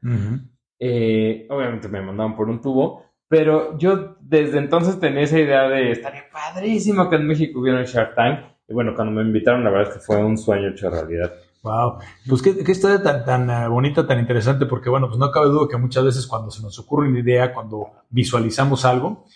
Eh, 0.80 1.46
obviamente 1.50 1.87
me 1.87 2.02
mandaban 2.02 2.34
por 2.34 2.50
un 2.50 2.61
tubo, 2.61 3.04
pero 3.28 3.78
yo 3.78 4.16
desde 4.20 4.58
entonces 4.58 4.99
tenía 4.99 5.22
esa 5.22 5.38
idea 5.38 5.68
de 5.68 5.92
estaría 5.92 6.25
padrísimo 6.32 7.08
que 7.08 7.16
en 7.16 7.28
México 7.28 7.61
hubiera 7.61 7.78
un 7.78 7.84
Shark 7.84 8.16
Tank. 8.16 8.51
Y 8.69 8.75
bueno, 8.75 8.95
cuando 8.95 9.12
me 9.12 9.23
invitaron, 9.23 9.64
la 9.64 9.71
verdad 9.71 9.88
es 9.88 9.95
que 9.99 10.04
fue 10.04 10.25
un 10.25 10.38
sueño 10.38 10.69
hecho 10.69 10.90
realidad. 10.90 11.33
Wow, 11.62 11.99
pues 12.28 12.42
qué, 12.42 12.64
qué 12.64 12.73
historia 12.73 13.02
tan, 13.02 13.25
tan 13.25 13.49
eh, 13.49 13.69
bonita, 13.69 14.07
tan 14.07 14.19
interesante, 14.19 14.66
porque 14.66 14.90
bueno, 14.90 15.07
pues 15.07 15.19
no 15.19 15.31
cabe 15.31 15.47
duda 15.47 15.69
que 15.71 15.76
muchas 15.76 16.04
veces 16.04 16.26
cuando 16.26 16.50
se 16.50 16.61
nos 16.61 16.76
ocurre 16.78 17.09
una 17.09 17.21
idea, 17.21 17.54
cuando 17.54 17.90
visualizamos 18.11 18.85
algo, 18.85 19.26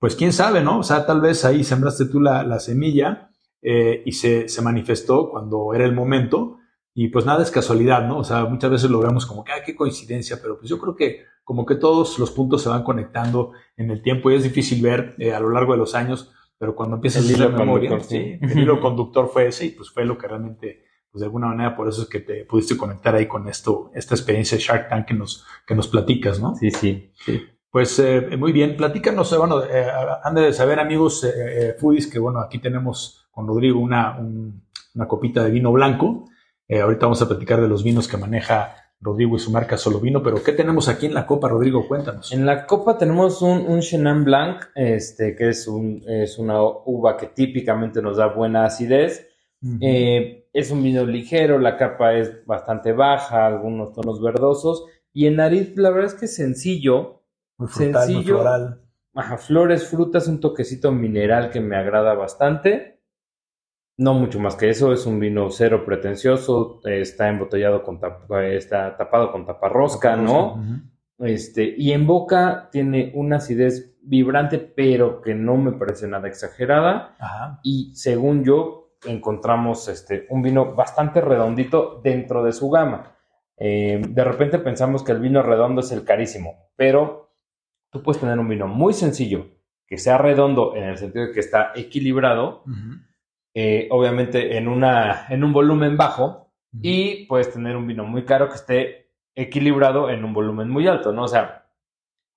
pues 0.00 0.16
quién 0.16 0.32
sabe, 0.32 0.62
¿no? 0.62 0.78
O 0.78 0.82
sea, 0.82 1.06
tal 1.06 1.20
vez 1.20 1.44
ahí 1.44 1.62
sembraste 1.62 2.06
tú 2.06 2.20
la, 2.20 2.42
la 2.42 2.58
semilla 2.58 3.30
eh, 3.62 4.02
y 4.04 4.12
se, 4.12 4.48
se 4.48 4.62
manifestó 4.62 5.30
cuando 5.30 5.74
era 5.74 5.84
el 5.84 5.94
momento 5.94 6.58
y 6.94 7.08
pues 7.08 7.24
nada 7.24 7.42
es 7.42 7.50
casualidad, 7.52 8.06
¿no? 8.06 8.18
O 8.18 8.24
sea, 8.24 8.44
muchas 8.44 8.70
veces 8.70 8.90
lo 8.90 9.00
vemos 9.00 9.24
como 9.24 9.44
que, 9.44 9.52
ah, 9.52 9.62
qué 9.64 9.76
coincidencia, 9.76 10.38
pero 10.42 10.58
pues 10.58 10.68
yo 10.68 10.78
creo 10.78 10.96
que 10.96 11.26
como 11.44 11.64
que 11.64 11.76
todos 11.76 12.18
los 12.18 12.30
puntos 12.30 12.62
se 12.62 12.68
van 12.68 12.82
conectando 12.82 13.52
en 13.76 13.90
el 13.90 14.02
tiempo 14.02 14.30
y 14.30 14.34
es 14.34 14.42
difícil 14.42 14.82
ver 14.82 15.14
eh, 15.18 15.32
a 15.32 15.40
lo 15.40 15.50
largo 15.50 15.72
de 15.72 15.78
los 15.78 15.94
años, 15.94 16.32
pero 16.58 16.74
cuando 16.74 16.96
empiezas 16.96 17.24
El 17.28 17.30
a 17.42 17.44
hacer 17.46 17.58
memoria, 17.58 17.90
conductor, 17.90 18.18
sí, 18.18 18.38
el 18.40 18.58
hilo 18.58 18.80
conductor 18.82 19.28
fue 19.32 19.46
ese 19.48 19.66
y 19.66 19.70
pues 19.70 19.90
fue 19.90 20.04
lo 20.04 20.18
que 20.18 20.26
realmente 20.28 20.84
pues 21.10 21.20
de 21.20 21.26
alguna 21.26 21.46
manera 21.48 21.74
por 21.74 21.88
eso 21.88 22.02
es 22.02 22.08
que 22.08 22.20
te 22.20 22.44
pudiste 22.44 22.76
conectar 22.76 23.14
ahí 23.14 23.26
con 23.26 23.48
esto, 23.48 23.90
esta 23.94 24.14
experiencia 24.14 24.58
de 24.58 24.62
Shark 24.64 24.88
Tank 24.90 25.06
que 25.06 25.14
nos, 25.14 25.46
que 25.66 25.74
nos 25.74 25.88
platicas, 25.88 26.38
¿no? 26.40 26.54
Sí, 26.56 26.70
sí, 26.70 27.12
sí. 27.24 27.42
Pues 27.70 27.98
eh, 27.98 28.36
muy 28.38 28.52
bien, 28.52 28.76
platícanos, 28.76 29.32
eh, 29.32 29.38
bueno, 29.38 29.62
eh, 29.62 29.86
han 30.22 30.34
de 30.34 30.52
saber 30.52 30.80
amigos 30.80 31.24
eh, 31.24 31.30
eh, 31.36 31.74
foodies 31.78 32.06
que 32.08 32.18
bueno, 32.18 32.40
aquí 32.40 32.58
tenemos 32.58 33.26
con 33.30 33.46
Rodrigo 33.46 33.78
una, 33.80 34.18
un- 34.18 34.64
una 34.94 35.06
copita 35.08 35.44
de 35.44 35.50
vino 35.50 35.70
blanco, 35.72 36.24
ahorita 36.68 37.06
vamos 37.06 37.22
a 37.22 37.28
platicar 37.28 37.60
de 37.62 37.68
los 37.68 37.82
vinos 37.84 38.08
que 38.08 38.16
maneja 38.18 38.74
Rodrigo 39.00 39.36
y 39.36 39.38
su 39.38 39.50
marca 39.52 39.76
Solo 39.76 40.00
Vino, 40.00 40.22
pero 40.22 40.42
¿qué 40.42 40.52
tenemos 40.52 40.88
aquí 40.88 41.06
en 41.06 41.14
la 41.14 41.26
copa, 41.26 41.48
Rodrigo? 41.48 41.86
Cuéntanos. 41.86 42.32
En 42.32 42.44
la 42.44 42.66
copa 42.66 42.98
tenemos 42.98 43.42
un, 43.42 43.66
un 43.66 43.80
Chenin 43.80 44.24
Blanc, 44.24 44.64
este, 44.74 45.36
que 45.36 45.50
es, 45.50 45.68
un, 45.68 46.02
es 46.06 46.38
una 46.38 46.60
uva 46.62 47.16
que 47.16 47.28
típicamente 47.28 48.02
nos 48.02 48.16
da 48.16 48.26
buena 48.26 48.64
acidez. 48.64 49.28
Eh, 49.80 50.48
es 50.52 50.70
un 50.70 50.82
vino 50.82 51.04
ligero, 51.04 51.58
la 51.58 51.76
capa 51.76 52.14
es 52.14 52.44
bastante 52.46 52.92
baja, 52.92 53.46
algunos 53.46 53.92
tonos 53.92 54.20
verdosos. 54.20 54.84
Y 55.12 55.26
en 55.26 55.36
nariz, 55.36 55.76
la 55.76 55.90
verdad 55.90 56.12
es 56.12 56.14
que 56.14 56.26
es 56.26 56.34
sencillo. 56.34 57.22
muy 57.56 57.68
frutal, 57.68 57.92
muy 57.92 58.14
sencillo. 58.14 58.36
floral. 58.36 58.82
Ajá, 59.14 59.36
flores, 59.36 59.86
frutas, 59.88 60.28
un 60.28 60.40
toquecito 60.40 60.92
mineral 60.92 61.50
que 61.50 61.60
me 61.60 61.76
agrada 61.76 62.14
bastante. 62.14 62.97
No 63.98 64.14
mucho 64.14 64.38
más 64.38 64.54
que 64.54 64.68
eso, 64.70 64.92
es 64.92 65.06
un 65.06 65.18
vino 65.18 65.50
cero 65.50 65.82
pretencioso, 65.84 66.80
está 66.84 67.28
embotellado 67.28 67.82
con 67.82 68.00
tap- 68.00 68.30
eh, 68.40 68.56
está 68.56 68.96
tapado 68.96 69.32
con 69.32 69.44
taparrosca, 69.44 70.14
¿no? 70.16 70.62
Este, 71.18 71.74
y 71.76 71.90
en 71.90 72.06
boca 72.06 72.68
tiene 72.70 73.10
una 73.14 73.36
acidez 73.38 73.96
vibrante, 74.02 74.58
pero 74.60 75.20
que 75.20 75.34
no 75.34 75.56
me 75.56 75.72
parece 75.72 76.06
nada 76.06 76.28
exagerada. 76.28 77.16
Ajá. 77.18 77.58
Y 77.64 77.90
según 77.96 78.44
yo, 78.44 78.92
encontramos 79.04 79.88
este, 79.88 80.26
un 80.30 80.42
vino 80.42 80.74
bastante 80.76 81.20
redondito 81.20 82.00
dentro 82.02 82.44
de 82.44 82.52
su 82.52 82.70
gama. 82.70 83.16
Eh, 83.56 84.00
de 84.08 84.24
repente 84.24 84.60
pensamos 84.60 85.02
que 85.02 85.10
el 85.10 85.18
vino 85.18 85.42
redondo 85.42 85.80
es 85.80 85.90
el 85.90 86.04
carísimo, 86.04 86.70
pero 86.76 87.32
tú 87.90 88.00
puedes 88.00 88.20
tener 88.20 88.38
un 88.38 88.48
vino 88.48 88.68
muy 88.68 88.92
sencillo, 88.92 89.48
que 89.88 89.98
sea 89.98 90.18
redondo 90.18 90.76
en 90.76 90.84
el 90.84 90.98
sentido 90.98 91.26
de 91.26 91.32
que 91.32 91.40
está 91.40 91.72
equilibrado. 91.74 92.62
Eh, 93.54 93.88
obviamente 93.90 94.56
en, 94.56 94.68
una, 94.68 95.26
en 95.28 95.44
un 95.44 95.52
volumen 95.52 95.96
bajo, 95.96 96.48
y 96.72 97.26
puedes 97.26 97.52
tener 97.52 97.76
un 97.76 97.86
vino 97.86 98.04
muy 98.04 98.24
caro 98.24 98.48
que 98.48 98.54
esté 98.54 99.10
equilibrado 99.34 100.10
en 100.10 100.24
un 100.24 100.32
volumen 100.32 100.68
muy 100.68 100.86
alto, 100.86 101.12
¿no? 101.12 101.24
O 101.24 101.28
sea, 101.28 101.66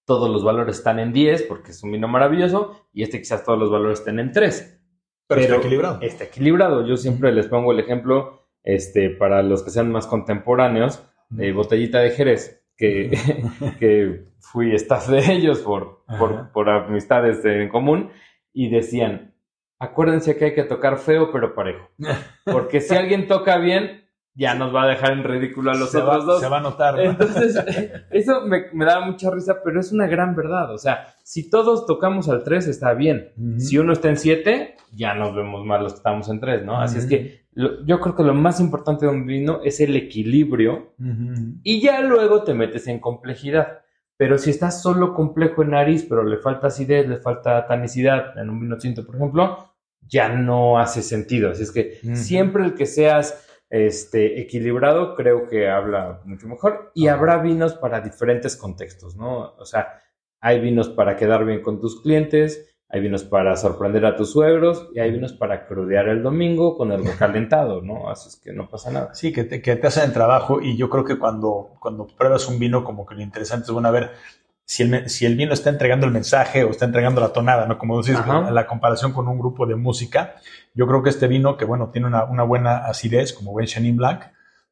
todos 0.05 0.29
los 0.29 0.43
valores 0.43 0.77
están 0.77 0.99
en 0.99 1.13
10 1.13 1.43
porque 1.43 1.71
es 1.71 1.83
un 1.83 1.91
vino 1.91 2.07
maravilloso 2.07 2.87
y 2.93 3.03
este 3.03 3.19
quizás 3.19 3.43
todos 3.43 3.59
los 3.59 3.71
valores 3.71 3.99
estén 3.99 4.19
en 4.19 4.31
3. 4.31 4.81
pero, 5.27 5.41
está 5.41 5.55
equilibrado. 5.55 5.99
Está 6.01 6.23
equilibrado. 6.25 6.87
Yo 6.87 6.97
siempre 6.97 7.31
les 7.31 7.47
pongo 7.47 7.71
el 7.71 7.79
ejemplo 7.79 8.47
este, 8.63 9.09
para 9.09 9.41
los 9.41 9.63
que 9.63 9.71
sean 9.71 9.91
más 9.91 10.07
contemporáneos 10.07 11.03
de 11.29 11.53
Botellita 11.53 11.99
de 11.99 12.11
Jerez, 12.11 12.63
que, 12.75 13.11
que 13.79 14.25
fui 14.39 14.73
staff 14.75 15.07
de 15.07 15.33
ellos 15.33 15.59
por, 15.59 16.03
por, 16.19 16.51
por 16.51 16.69
amistades 16.69 17.43
en 17.45 17.69
común 17.69 18.09
y 18.53 18.69
decían, 18.69 19.30
acuérdense 19.81 20.37
que 20.37 20.45
hay 20.45 20.53
que 20.55 20.63
tocar 20.63 20.97
feo 20.97 21.31
pero 21.31 21.53
parejo, 21.53 21.89
porque 22.45 22.79
si 22.81 22.95
alguien 22.95 23.27
toca 23.27 23.57
bien, 23.57 24.01
ya 24.33 24.55
nos 24.55 24.73
va 24.73 24.83
a 24.83 24.87
dejar 24.87 25.11
en 25.11 25.23
ridículo 25.25 25.71
a 25.71 25.75
los 25.75 25.91
se, 25.91 25.97
otros 25.97 26.21
va, 26.21 26.25
dos. 26.25 26.39
se 26.39 26.47
va 26.47 26.59
a 26.59 26.61
notar. 26.61 26.95
¿no? 26.95 27.01
Entonces, 27.01 27.55
eso 28.11 28.41
me, 28.45 28.65
me 28.71 28.85
da 28.85 29.01
mucha 29.01 29.29
risa, 29.29 29.57
pero 29.63 29.79
es 29.81 29.91
una 29.91 30.07
gran 30.07 30.35
verdad. 30.35 30.73
O 30.73 30.77
sea, 30.77 31.07
si 31.23 31.49
todos 31.49 31.85
tocamos 31.85 32.29
al 32.29 32.43
3, 32.43 32.67
está 32.67 32.93
bien. 32.93 33.33
Ujú. 33.37 33.59
Si 33.59 33.77
uno 33.77 33.91
está 33.91 34.07
en 34.07 34.15
7, 34.17 34.75
ya 34.93 35.15
nos 35.15 35.35
vemos 35.35 35.65
mal 35.65 35.83
los 35.83 35.93
que 35.93 35.97
estamos 35.97 36.29
en 36.29 36.39
3, 36.39 36.63
¿no? 36.63 36.79
Así 36.79 36.97
es 36.97 37.05
que 37.07 37.41
lo- 37.53 37.85
yo 37.85 37.99
creo 37.99 38.15
que 38.15 38.23
lo 38.23 38.33
más 38.33 38.61
importante 38.61 39.05
de 39.05 39.11
un 39.11 39.25
vino 39.25 39.59
es 39.65 39.81
el 39.81 39.97
equilibrio 39.97 40.93
Ujú. 40.97 41.57
y 41.63 41.81
ya 41.81 41.99
luego 42.01 42.43
te 42.43 42.53
metes 42.53 42.87
en 42.87 42.99
complejidad. 42.99 43.79
Pero 44.15 44.37
si 44.37 44.51
estás 44.51 44.81
solo 44.81 45.13
complejo 45.13 45.63
en 45.63 45.71
nariz, 45.71 46.05
pero 46.07 46.23
le 46.23 46.37
falta 46.37 46.67
acidez, 46.67 47.05
le 47.09 47.17
falta 47.17 47.65
tanicidad 47.67 48.37
en 48.37 48.49
un 48.51 48.59
vino 48.61 48.77
tinto, 48.77 49.05
por 49.05 49.15
ejemplo, 49.15 49.57
ya 50.11 50.29
no 50.29 50.77
hace 50.77 51.01
sentido. 51.01 51.49
Así 51.49 51.63
es 51.63 51.71
que 51.71 51.99
siempre 52.15 52.63
el 52.63 52.75
que 52.75 52.85
seas 52.85 53.47
este, 53.69 54.41
equilibrado 54.41 55.15
creo 55.15 55.47
que 55.47 55.69
habla 55.69 56.21
mucho 56.25 56.47
mejor. 56.47 56.91
Y 56.93 57.07
habrá 57.07 57.37
vinos 57.37 57.73
para 57.73 58.01
diferentes 58.01 58.55
contextos, 58.57 59.15
¿no? 59.15 59.55
O 59.57 59.65
sea, 59.65 60.01
hay 60.41 60.59
vinos 60.59 60.89
para 60.89 61.15
quedar 61.15 61.45
bien 61.45 61.61
con 61.61 61.79
tus 61.79 62.01
clientes, 62.01 62.67
hay 62.89 62.99
vinos 62.99 63.23
para 63.23 63.55
sorprender 63.55 64.05
a 64.05 64.17
tus 64.17 64.31
suegros 64.31 64.89
y 64.93 64.99
hay 64.99 65.11
vinos 65.11 65.31
para 65.31 65.65
crudear 65.65 66.09
el 66.09 66.21
domingo 66.21 66.75
con 66.75 66.91
el 66.91 67.05
recalentado, 67.05 67.81
¿no? 67.81 68.09
Así 68.09 68.27
es 68.27 68.35
que 68.35 68.51
no 68.51 68.69
pasa 68.69 68.91
nada. 68.91 69.13
Sí, 69.13 69.31
que 69.31 69.45
te, 69.45 69.61
que 69.61 69.77
te 69.77 69.87
hacen 69.87 70.03
el 70.03 70.13
trabajo 70.13 70.59
y 70.61 70.75
yo 70.75 70.89
creo 70.89 71.05
que 71.05 71.17
cuando, 71.17 71.75
cuando 71.79 72.05
pruebas 72.05 72.49
un 72.49 72.59
vino, 72.59 72.83
como 72.83 73.05
que 73.05 73.15
lo 73.15 73.21
interesante 73.21 73.67
es, 73.67 73.71
bueno, 73.71 73.87
a 73.87 73.91
ver 73.91 74.11
si 74.71 74.83
el, 74.83 75.09
si 75.09 75.25
el 75.25 75.35
vino 75.35 75.51
está 75.51 75.69
entregando 75.69 76.05
el 76.05 76.13
mensaje 76.13 76.63
o 76.63 76.69
está 76.69 76.85
entregando 76.85 77.19
la 77.19 77.33
tonada, 77.33 77.65
¿no? 77.65 77.77
Como 77.77 78.01
decís, 78.01 78.17
Ajá. 78.17 78.49
la 78.51 78.67
comparación 78.67 79.11
con 79.11 79.27
un 79.27 79.37
grupo 79.37 79.65
de 79.65 79.75
música. 79.75 80.35
Yo 80.73 80.87
creo 80.87 81.03
que 81.03 81.09
este 81.09 81.27
vino, 81.27 81.57
que 81.57 81.65
bueno, 81.65 81.89
tiene 81.91 82.07
una, 82.07 82.23
una 82.23 82.43
buena 82.43 82.77
acidez, 82.85 83.33
como 83.33 83.51
buen 83.51 83.65
Chenin 83.65 83.97
Blanc, 83.97 84.21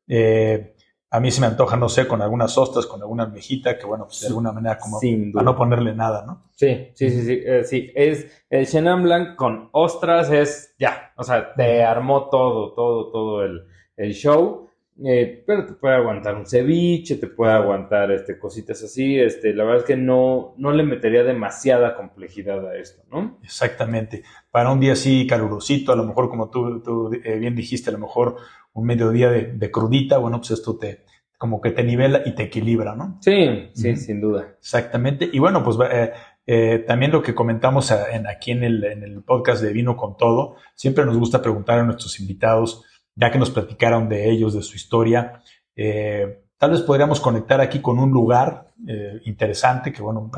eh, 0.08 0.74
a 1.12 1.20
mí 1.20 1.32
se 1.32 1.42
me 1.42 1.48
antoja, 1.48 1.76
no 1.76 1.90
sé, 1.90 2.08
con 2.08 2.22
algunas 2.22 2.58
ostras, 2.58 2.86
con 2.86 3.02
alguna 3.02 3.24
almejita, 3.24 3.78
que 3.78 3.86
bueno, 3.86 4.06
pues 4.06 4.22
de 4.22 4.28
alguna 4.28 4.54
manera 4.54 4.78
como 4.78 5.02
duda. 5.02 5.44
no 5.44 5.58
ponerle 5.58 5.94
nada, 5.94 6.24
¿no? 6.26 6.50
Sí, 6.56 6.92
sí, 6.94 7.10
sí, 7.10 7.24
sí, 7.24 7.42
eh, 7.46 7.64
sí. 7.66 7.92
Es 7.94 8.46
el 8.50 8.68
Chenin 8.68 9.04
Blanc 9.04 9.36
con 9.36 9.68
ostras, 9.74 10.32
es 10.32 10.76
ya. 10.80 11.12
O 11.18 11.24
sea, 11.26 11.54
te 11.56 11.84
armó 11.84 12.30
todo, 12.30 12.74
todo, 12.74 13.12
todo 13.12 13.44
el, 13.44 13.66
el 13.98 14.14
show. 14.14 14.69
Eh, 15.06 15.44
pero 15.46 15.66
te 15.66 15.74
puede 15.74 15.96
aguantar 15.96 16.36
un 16.36 16.46
ceviche, 16.46 17.16
te 17.16 17.28
puede 17.28 17.54
aguantar 17.54 18.12
este, 18.12 18.38
cositas 18.38 18.84
así. 18.84 19.20
Este, 19.20 19.54
la 19.54 19.64
verdad 19.64 19.80
es 19.82 19.86
que 19.86 19.98
no, 19.98 20.54
no 20.58 20.72
le 20.72 20.84
metería 20.84 21.24
demasiada 21.24 21.96
complejidad 21.96 22.68
a 22.68 22.78
esto, 22.78 23.04
¿no? 23.12 23.40
Exactamente. 23.44 24.24
Para 24.52 24.72
un 24.72 24.80
día 24.80 24.94
así 24.94 25.26
calurosito, 25.28 25.92
a 25.92 25.96
lo 25.96 26.06
mejor 26.06 26.30
como 26.30 26.50
tú, 26.50 26.82
tú 26.82 27.12
eh, 27.24 27.38
bien 27.38 27.56
dijiste, 27.56 27.90
a 27.90 27.94
lo 27.94 28.00
mejor 28.00 28.38
un 28.74 28.86
mediodía 28.86 29.30
de, 29.30 29.54
de 29.54 29.72
crudita, 29.72 30.18
bueno, 30.18 30.38
pues 30.38 30.52
esto 30.52 30.78
te, 30.78 31.06
como 31.40 31.62
que 31.62 31.72
te 31.72 31.84
nivela 31.84 32.22
y 32.26 32.36
te 32.36 32.44
equilibra, 32.44 32.96
¿no? 32.96 33.18
Sí, 33.22 33.70
sí, 33.74 33.96
sin 33.96 34.20
duda. 34.20 34.56
Exactamente. 34.60 35.30
Y 35.32 35.40
bueno, 35.40 35.64
pues 35.64 35.78
eh, 35.90 36.12
eh, 36.46 36.84
también 36.86 37.14
lo 37.14 37.24
que 37.24 37.34
comentamos 37.34 37.92
en, 37.92 38.28
aquí 38.28 38.52
en 38.52 38.66
el, 38.66 38.84
en 38.84 39.04
el, 39.04 39.24
podcast 39.24 39.64
de 39.64 39.72
Vino 39.72 39.96
con 39.96 40.18
Todo, 40.18 40.58
siempre 40.76 41.06
nos 41.06 41.18
gusta 41.18 41.42
preguntar 41.42 41.80
a 41.80 41.84
nuestros 41.84 42.20
invitados, 42.20 42.84
ya 43.20 43.32
que 43.32 43.40
nos 43.40 43.52
platicaron 43.52 44.08
de 44.08 44.30
ellos, 44.30 44.54
de 44.54 44.62
su 44.62 44.76
historia, 44.76 45.42
eh, 45.76 46.44
tal 46.58 46.72
vez 46.72 46.82
podríamos 46.82 47.20
conectar 47.20 47.62
aquí 47.62 47.80
con 47.80 48.00
un 48.00 48.12
lugar 48.12 48.68
interesante, 49.26 49.92
que 49.92 50.02
bueno, 50.02 50.32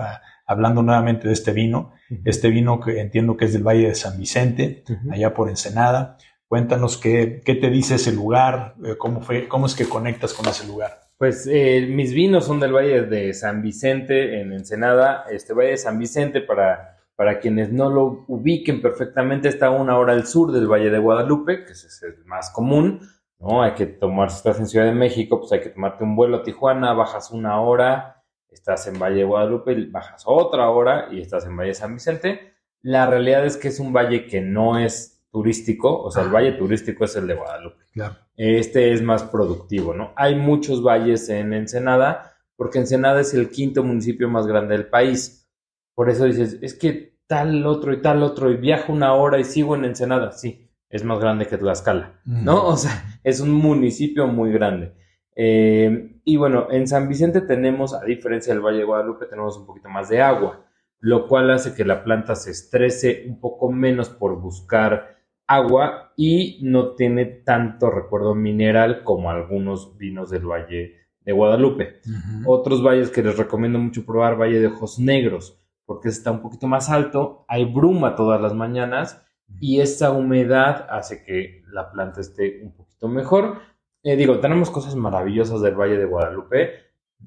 hablando 0.47 0.81
nuevamente 0.81 1.27
de 1.27 1.33
este 1.33 1.51
vino, 1.51 1.93
este 2.25 2.49
vino 2.49 2.79
que 2.79 2.99
entiendo 2.99 3.37
que 3.37 3.45
es 3.45 3.53
del 3.53 3.61
Valle 3.61 3.87
de 3.87 3.95
San 3.95 4.17
Vicente, 4.17 4.83
allá 5.11 5.33
por 5.33 5.47
Ensenada. 5.47 6.17
Cuéntanos 6.47 6.97
qué, 6.97 7.41
qué 7.45 7.55
te 7.55 7.69
dice 7.69 7.95
ese 7.95 8.11
lugar, 8.11 8.75
eh, 8.83 8.95
cómo, 8.97 9.21
fue, 9.21 9.47
cómo 9.47 9.67
es 9.67 9.75
que 9.75 9.87
conectas 9.87 10.33
con 10.33 10.47
ese 10.49 10.67
lugar. 10.67 10.99
Pues 11.17 11.47
eh, 11.49 11.87
mis 11.89 12.13
vinos 12.13 12.45
son 12.45 12.59
del 12.59 12.73
Valle 12.73 13.03
de 13.03 13.33
San 13.33 13.61
Vicente, 13.61 14.41
en 14.41 14.51
Ensenada. 14.51 15.23
Este 15.31 15.53
Valle 15.53 15.69
de 15.69 15.77
San 15.77 15.97
Vicente, 15.97 16.41
para, 16.41 16.90
para 17.21 17.39
quienes 17.39 17.71
no 17.71 17.91
lo 17.91 18.25
ubiquen 18.29 18.81
perfectamente, 18.81 19.47
está 19.47 19.67
a 19.67 19.69
una 19.69 19.95
hora 19.95 20.13
al 20.13 20.25
sur 20.25 20.51
del 20.51 20.65
Valle 20.65 20.89
de 20.89 20.97
Guadalupe, 20.97 21.65
que 21.65 21.73
es 21.73 22.01
el 22.01 22.25
más 22.25 22.49
común. 22.49 23.01
¿no? 23.37 23.61
Hay 23.61 23.73
que 23.73 23.85
tomar, 23.85 24.31
si 24.31 24.37
estás 24.37 24.57
en 24.57 24.65
Ciudad 24.65 24.87
de 24.87 24.95
México, 24.95 25.39
pues 25.39 25.51
hay 25.51 25.59
que 25.59 25.69
tomarte 25.69 26.03
un 26.03 26.15
vuelo 26.15 26.37
a 26.37 26.41
Tijuana, 26.41 26.93
bajas 26.93 27.29
una 27.29 27.61
hora, 27.61 28.23
estás 28.49 28.87
en 28.87 28.97
Valle 28.97 29.17
de 29.17 29.23
Guadalupe, 29.25 29.85
bajas 29.91 30.23
otra 30.25 30.67
hora 30.71 31.09
y 31.11 31.21
estás 31.21 31.45
en 31.45 31.55
Valle 31.55 31.67
de 31.67 31.75
San 31.75 31.93
Vicente. 31.93 32.55
La 32.81 33.05
realidad 33.05 33.45
es 33.45 33.55
que 33.55 33.67
es 33.67 33.79
un 33.79 33.93
valle 33.93 34.25
que 34.25 34.41
no 34.41 34.79
es 34.79 35.23
turístico, 35.31 36.01
o 36.01 36.09
sea, 36.09 36.23
el 36.23 36.29
valle 36.29 36.53
turístico 36.53 37.05
es 37.05 37.15
el 37.15 37.27
de 37.27 37.35
Guadalupe. 37.35 37.83
Claro. 37.93 38.15
Este 38.35 38.93
es 38.93 39.03
más 39.03 39.21
productivo, 39.21 39.93
¿no? 39.93 40.11
Hay 40.15 40.33
muchos 40.33 40.81
valles 40.81 41.29
en 41.29 41.53
Ensenada, 41.53 42.33
porque 42.55 42.79
Ensenada 42.79 43.21
es 43.21 43.35
el 43.35 43.51
quinto 43.51 43.83
municipio 43.83 44.27
más 44.27 44.47
grande 44.47 44.75
del 44.75 44.87
país. 44.87 45.47
Por 45.93 46.09
eso 46.09 46.25
dices, 46.25 46.57
es 46.63 46.73
que 46.73 47.10
tal 47.31 47.65
otro 47.65 47.93
y 47.93 48.01
tal 48.01 48.23
otro, 48.23 48.51
y 48.51 48.57
viajo 48.57 48.91
una 48.91 49.13
hora 49.13 49.39
y 49.39 49.45
sigo 49.45 49.73
en 49.77 49.85
Ensenada. 49.85 50.33
Sí, 50.33 50.69
es 50.89 51.05
más 51.05 51.17
grande 51.17 51.47
que 51.47 51.57
Tlaxcala, 51.57 52.19
¿no? 52.25 52.67
O 52.67 52.75
sea, 52.75 52.91
es 53.23 53.39
un 53.39 53.53
municipio 53.53 54.27
muy 54.27 54.51
grande. 54.51 54.91
Eh, 55.33 56.19
y 56.25 56.35
bueno, 56.35 56.67
en 56.69 56.89
San 56.89 57.07
Vicente 57.07 57.39
tenemos, 57.39 57.93
a 57.93 58.03
diferencia 58.03 58.53
del 58.53 58.61
Valle 58.61 58.79
de 58.79 58.83
Guadalupe, 58.83 59.27
tenemos 59.27 59.57
un 59.57 59.65
poquito 59.65 59.87
más 59.87 60.09
de 60.09 60.21
agua, 60.21 60.65
lo 60.99 61.25
cual 61.29 61.49
hace 61.51 61.73
que 61.73 61.85
la 61.85 62.03
planta 62.03 62.35
se 62.35 62.51
estrese 62.51 63.23
un 63.29 63.39
poco 63.39 63.71
menos 63.71 64.09
por 64.09 64.37
buscar 64.41 65.15
agua 65.47 66.11
y 66.17 66.59
no 66.63 66.95
tiene 66.95 67.23
tanto 67.25 67.89
recuerdo 67.89 68.35
mineral 68.35 69.05
como 69.05 69.31
algunos 69.31 69.97
vinos 69.97 70.29
del 70.29 70.45
Valle 70.45 70.97
de 71.21 71.31
Guadalupe. 71.31 72.01
Otros 72.45 72.85
valles 72.85 73.09
que 73.09 73.23
les 73.23 73.37
recomiendo 73.37 73.79
mucho 73.79 74.05
probar, 74.05 74.37
Valle 74.37 74.59
de 74.59 74.67
Ojos 74.67 74.99
Negros, 74.99 75.60
porque 75.91 76.07
está 76.07 76.31
un 76.31 76.41
poquito 76.41 76.67
más 76.67 76.89
alto, 76.89 77.43
hay 77.49 77.65
bruma 77.65 78.15
todas 78.15 78.39
las 78.39 78.53
mañanas 78.53 79.21
y 79.59 79.81
esa 79.81 80.11
humedad 80.11 80.87
hace 80.89 81.21
que 81.21 81.63
la 81.67 81.91
planta 81.91 82.21
esté 82.21 82.61
un 82.63 82.71
poquito 82.71 83.09
mejor. 83.09 83.57
Eh, 84.01 84.15
digo, 84.15 84.39
tenemos 84.39 84.71
cosas 84.71 84.95
maravillosas 84.95 85.61
del 85.61 85.75
Valle 85.75 85.97
de 85.97 86.05
Guadalupe, 86.05 86.71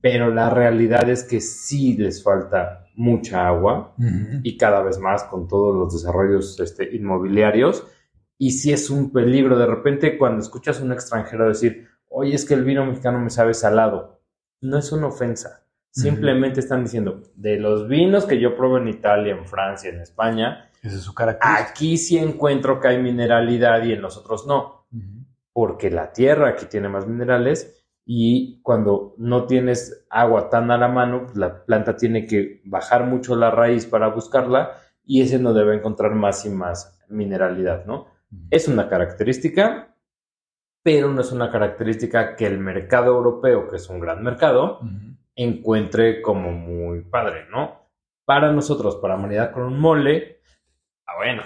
pero 0.01 0.31
la 0.31 0.49
realidad 0.49 1.11
es 1.11 1.25
que 1.25 1.43
sí 1.43 1.95
les 1.99 2.23
falta 2.23 2.87
mucha 2.97 3.47
agua 3.47 3.95
y 4.43 4.57
cada 4.57 4.83
vez 4.83 4.99
más 4.99 5.25
con 5.25 5.47
todos 5.47 5.77
los 5.77 5.93
desarrollos 5.93 6.59
este, 6.59 6.97
inmobiliarios 6.97 7.87
y 8.39 8.53
si 8.53 8.73
es 8.73 8.89
un 8.89 9.13
peligro. 9.13 9.59
De 9.59 9.67
repente, 9.67 10.17
cuando 10.17 10.41
escuchas 10.41 10.81
a 10.81 10.85
un 10.85 10.93
extranjero 10.93 11.47
decir, 11.47 11.87
oye, 12.09 12.35
es 12.35 12.47
que 12.47 12.55
el 12.55 12.65
vino 12.65 12.87
mexicano 12.87 13.21
me 13.21 13.29
sabe 13.29 13.53
salado, 13.53 14.23
no 14.63 14.79
es 14.79 14.91
una 14.91 15.09
ofensa. 15.09 15.64
Simplemente 15.95 16.59
están 16.59 16.83
diciendo, 16.83 17.23
de 17.37 17.57
los 17.57 17.87
vinos 17.87 18.27
que 18.27 18.41
yo 18.41 18.57
pruebo 18.57 18.79
en 18.79 18.89
Italia, 18.89 19.33
en 19.33 19.47
Francia, 19.47 19.91
en 19.91 20.01
España, 20.01 20.69
es 20.83 21.01
su 21.01 21.15
aquí 21.41 21.97
sí 21.97 22.19
encuentro 22.19 22.81
que 22.81 22.89
hay 22.89 23.01
mineralidad 23.01 23.85
y 23.85 23.93
en 23.93 24.03
los 24.03 24.17
otros 24.17 24.45
no. 24.47 24.87
Porque 25.53 25.91
la 25.91 26.13
tierra 26.13 26.49
aquí 26.49 26.67
tiene 26.67 26.89
más 26.89 27.07
minerales 27.07 27.87
y 28.05 28.61
cuando 28.63 29.15
no 29.19 29.47
tienes 29.47 30.05
agua 30.11 30.51
tan 30.51 30.73
a 30.73 30.79
la 30.79 30.89
mano, 30.89 31.27
pues 31.27 31.37
la 31.37 31.65
planta 31.65 31.97
tiene 31.97 32.27
que 32.27 32.61
bajar 32.65 33.05
mucho 33.05 33.37
la 33.37 33.53
raíz 33.53 33.87
para 33.87 34.09
buscarla 34.09 34.73
y 35.05 35.23
ese 35.23 35.39
no 35.39 35.55
debe 35.55 35.77
encontrar 35.77 36.15
más 36.15 36.45
y 36.45 36.51
más 36.51 37.01
mineralidad, 37.09 37.87
¿no? 37.87 38.09
Es 38.51 38.67
una 38.67 38.89
característica, 38.89 39.95
pero 40.83 41.13
no 41.13 41.21
es 41.21 41.31
una 41.31 41.53
característica 41.53 42.35
que 42.35 42.47
el 42.47 42.59
mercado 42.59 43.15
europeo, 43.15 43.69
que 43.69 43.77
es 43.77 43.89
un 43.89 44.01
gran 44.01 44.25
mercado, 44.25 44.81
encuentre 45.37 46.23
como 46.23 46.53
muy 46.53 47.03
padre, 47.03 47.47
¿no? 47.51 47.89
Para 48.25 48.53
nosotros, 48.53 48.97
para 48.97 49.17
maridar 49.17 49.53
con 49.53 49.65
un 49.65 49.79
mole, 49.79 50.41
ah, 51.07 51.17
bueno, 51.17 51.43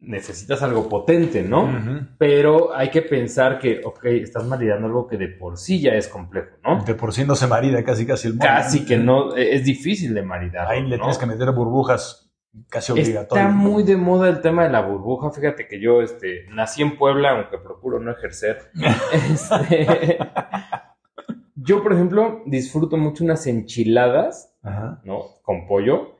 necesitas 0.00 0.62
algo 0.62 0.88
potente, 0.88 1.42
¿no? 1.42 1.68
Pero 2.18 2.74
hay 2.74 2.90
que 2.90 3.02
pensar 3.02 3.58
que, 3.58 3.80
ok, 3.84 4.04
estás 4.06 4.44
maridando 4.44 4.86
algo 4.86 5.06
que 5.06 5.16
de 5.16 5.28
por 5.28 5.58
sí 5.58 5.80
ya 5.80 5.92
es 5.92 6.08
complejo, 6.08 6.56
¿no? 6.64 6.82
De 6.82 6.94
por 6.94 7.12
sí 7.12 7.24
no 7.24 7.36
se 7.36 7.46
marida 7.46 7.84
casi 7.84 8.06
casi 8.06 8.28
el 8.28 8.34
mole. 8.34 8.48
Casi 8.48 8.84
que 8.84 8.96
no, 8.96 9.36
es 9.36 9.64
difícil 9.64 10.14
de 10.14 10.22
maridar. 10.22 10.68
Ahí 10.68 10.82
le 10.82 10.96
tienes 10.96 11.18
que 11.18 11.26
meter 11.26 11.50
burbujas 11.52 12.30
casi 12.68 12.92
obligatorio. 12.92 13.44
Está 13.44 13.54
muy 13.54 13.82
de 13.82 13.96
moda 13.96 14.28
el 14.28 14.40
tema 14.40 14.64
de 14.64 14.70
la 14.70 14.80
burbuja. 14.80 15.30
Fíjate 15.30 15.68
que 15.68 15.80
yo 15.80 16.02
este, 16.02 16.46
nací 16.50 16.82
en 16.82 16.96
Puebla, 16.96 17.30
aunque 17.32 17.58
procuro 17.58 18.00
no 18.00 18.10
ejercer. 18.10 18.70
Este, 19.12 20.18
yo, 21.62 21.82
por 21.82 21.92
ejemplo, 21.92 22.42
disfruto 22.46 22.96
mucho 22.96 23.24
unas 23.24 23.46
enchiladas, 23.46 24.56
¿no? 25.04 25.24
Con 25.42 25.66
pollo, 25.66 26.18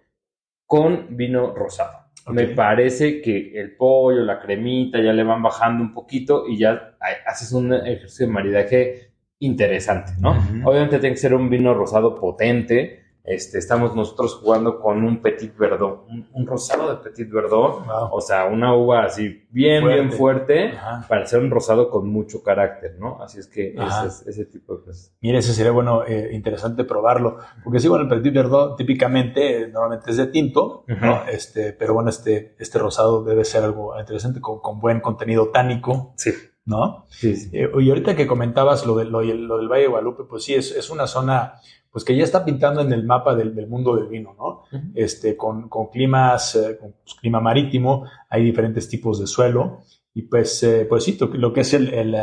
con 0.67 1.17
vino 1.17 1.55
rosado. 1.55 1.99
Me 2.29 2.49
parece 2.49 3.23
que 3.23 3.59
el 3.59 3.77
pollo, 3.77 4.23
la 4.23 4.39
cremita, 4.39 5.01
ya 5.01 5.13
le 5.13 5.25
van 5.25 5.43
bajando 5.43 5.83
un 5.83 5.95
poquito 5.95 6.47
y 6.47 6.59
ya 6.59 6.97
haces 7.27 7.53
un 7.53 7.73
ejercicio 7.73 8.27
de 8.27 8.33
maridaje 8.33 9.13
interesante, 9.39 10.13
¿no? 10.21 10.33
Obviamente 10.65 10.99
tiene 10.99 11.15
que 11.15 11.21
ser 11.21 11.35
un 11.35 11.49
vino 11.49 11.73
rosado 11.75 12.15
potente, 12.15 13.00
este, 13.25 13.59
estamos 13.59 13.95
nosotros 13.95 14.37
jugando 14.37 14.81
con 14.81 15.05
un 15.05 15.21
Petit 15.21 15.57
Verdot, 15.57 16.07
un, 16.09 16.47
rosado 16.47 16.89
de 16.91 16.97
Petit 16.97 17.31
Verdot, 17.31 17.85
o 18.11 18.21
sea, 18.21 18.47
una 18.47 18.75
uva 18.75 19.05
así 19.05 19.47
bien, 19.51 19.87
bien 19.87 20.11
fuerte, 20.11 20.73
para 21.09 21.27
ser 21.27 21.41
un 21.41 21.51
rosado 21.51 21.91
con 21.91 22.09
mucho 22.09 22.43
carácter, 22.43 22.97
¿no? 22.99 23.23
Así 23.23 23.39
es 23.39 23.47
que 23.47 23.75
ese, 23.75 24.07
es, 24.07 24.27
ese, 24.27 24.47
tipo 24.47 24.77
de 24.77 24.85
cosas. 24.85 25.15
Mire, 25.21 25.39
ese 25.39 25.53
sería 25.53 25.71
bueno, 25.71 26.05
eh, 26.07 26.31
interesante 26.33 26.85
probarlo, 26.85 27.39
porque 27.63 27.79
sí, 27.79 27.89
bueno, 27.89 28.05
el 28.05 28.11
Petit 28.11 28.35
Verdot 28.35 28.77
típicamente, 28.77 29.69
normalmente 29.69 30.11
es 30.11 30.17
de 30.17 30.27
tinto, 30.29 30.85
¿no? 30.89 31.25
Este, 31.27 31.73
pero 31.73 31.95
bueno, 31.95 32.11
este, 32.11 32.57
este 32.59 32.79
rosado 32.79 33.23
debe 33.23 33.45
ser 33.45 33.65
algo 33.65 33.99
interesante, 33.99 34.41
con, 34.41 34.61
con 34.61 34.81
buen 34.81 35.01
contenido 35.01 35.51
tánico. 35.51 36.15
Sí. 36.17 36.33
¿No? 36.67 37.07
Sí, 37.09 37.35
sí. 37.35 37.51
Eh, 37.53 37.69
y 37.81 37.89
ahorita 37.89 38.15
que 38.15 38.29
comentabas 38.29 38.87
lo, 38.87 38.95
de, 38.95 39.07
lo, 39.07 39.23
lo 39.23 39.57
del 39.59 39.69
Valle 39.69 39.83
de 39.83 39.89
Guadalupe, 39.89 40.25
pues 40.29 40.45
sí, 40.45 40.55
es, 40.55 40.71
es 40.71 40.91
una 40.91 41.07
zona 41.09 41.55
pues 41.93 42.05
que 42.05 42.17
ya 42.17 42.23
está 42.23 42.45
pintando 42.45 42.81
en 42.83 42.93
el 42.93 43.05
mapa 43.05 43.35
del, 43.35 43.67
mundo 43.67 43.97
del 43.97 44.07
vino, 44.07 44.35
¿no? 44.39 44.63
Este, 44.95 45.37
con, 45.37 45.69
con 45.69 45.89
climas, 45.89 46.55
eh, 46.55 46.79
con 46.79 46.93
pues, 46.93 47.15
clima 47.15 47.41
marítimo, 47.41 48.05
hay 48.29 48.45
diferentes 48.45 48.89
tipos 48.89 49.19
de 49.19 49.27
suelo 49.27 49.81
y 50.15 50.23
pues, 50.23 50.63
eh, 50.63 50.87
pues 50.89 51.05
sí, 51.05 51.19
lo 51.33 51.53
que 51.53 51.61
es 51.61 51.75
el, 51.75 51.93
el, 51.93 52.15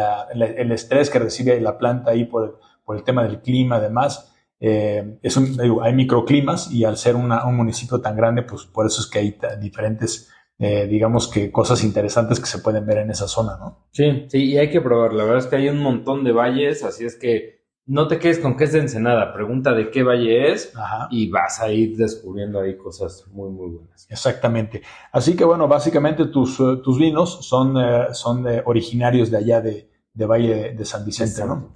el, 0.41 0.71
estrés 0.71 1.09
que 1.09 1.19
recibe 1.19 1.59
la 1.59 1.77
planta 1.77 2.11
ahí 2.11 2.25
por 2.25 2.45
el, 2.45 2.51
por 2.85 2.95
el 2.95 3.03
tema 3.03 3.23
del 3.23 3.41
clima, 3.41 3.77
además, 3.77 4.33
eh, 4.59 5.19
es 5.21 5.35
un, 5.35 5.57
hay 5.83 5.93
microclimas 5.93 6.71
y 6.71 6.85
al 6.85 6.97
ser 6.97 7.15
un 7.15 7.29
municipio 7.55 7.99
tan 7.99 8.15
grande, 8.15 8.43
pues 8.43 8.65
por 8.65 8.85
eso 8.85 9.01
es 9.01 9.07
que 9.07 9.19
hay 9.19 9.37
diferentes, 9.59 10.31
digamos 10.57 11.27
que 11.27 11.51
cosas 11.51 11.83
interesantes 11.83 12.39
que 12.39 12.47
se 12.47 12.59
pueden 12.59 12.85
ver 12.85 12.99
en 12.99 13.11
esa 13.11 13.27
zona, 13.27 13.57
¿no? 13.59 13.87
Sí, 13.91 14.25
sí, 14.29 14.45
y 14.45 14.57
hay 14.57 14.69
que 14.69 14.81
probar. 14.81 15.13
La 15.13 15.23
verdad 15.23 15.39
es 15.39 15.47
que 15.47 15.57
hay 15.57 15.69
un 15.69 15.79
montón 15.79 16.23
de 16.23 16.31
valles, 16.31 16.83
así 16.83 17.05
es 17.05 17.15
que 17.15 17.56
no 17.87 18.07
te 18.07 18.19
quedes 18.19 18.39
con 18.39 18.57
que 18.57 18.65
es 18.65 18.73
de 18.73 18.79
Ensenada, 18.79 19.33
pregunta 19.33 19.73
de 19.73 19.89
qué 19.89 20.03
valle 20.03 20.51
es 20.51 20.73
y 21.09 21.29
vas 21.29 21.61
a 21.61 21.71
ir 21.71 21.95
descubriendo 21.95 22.59
ahí 22.59 22.75
cosas 22.77 23.25
muy, 23.31 23.49
muy 23.49 23.69
buenas. 23.69 24.05
Exactamente. 24.09 24.81
Así 25.11 25.35
que 25.35 25.45
bueno, 25.45 25.67
básicamente 25.67 26.25
tus, 26.25 26.59
eh, 26.59 26.81
tus 26.83 26.99
vinos 26.99 27.45
son, 27.47 27.77
eh, 27.77 28.07
son 28.11 28.45
originarios 28.65 29.31
de 29.31 29.37
allá 29.37 29.61
de, 29.61 29.89
de, 30.13 30.25
Valle 30.25 30.73
de 30.73 30.85
San 30.85 31.05
Vicente, 31.05 31.45
¿no? 31.45 31.73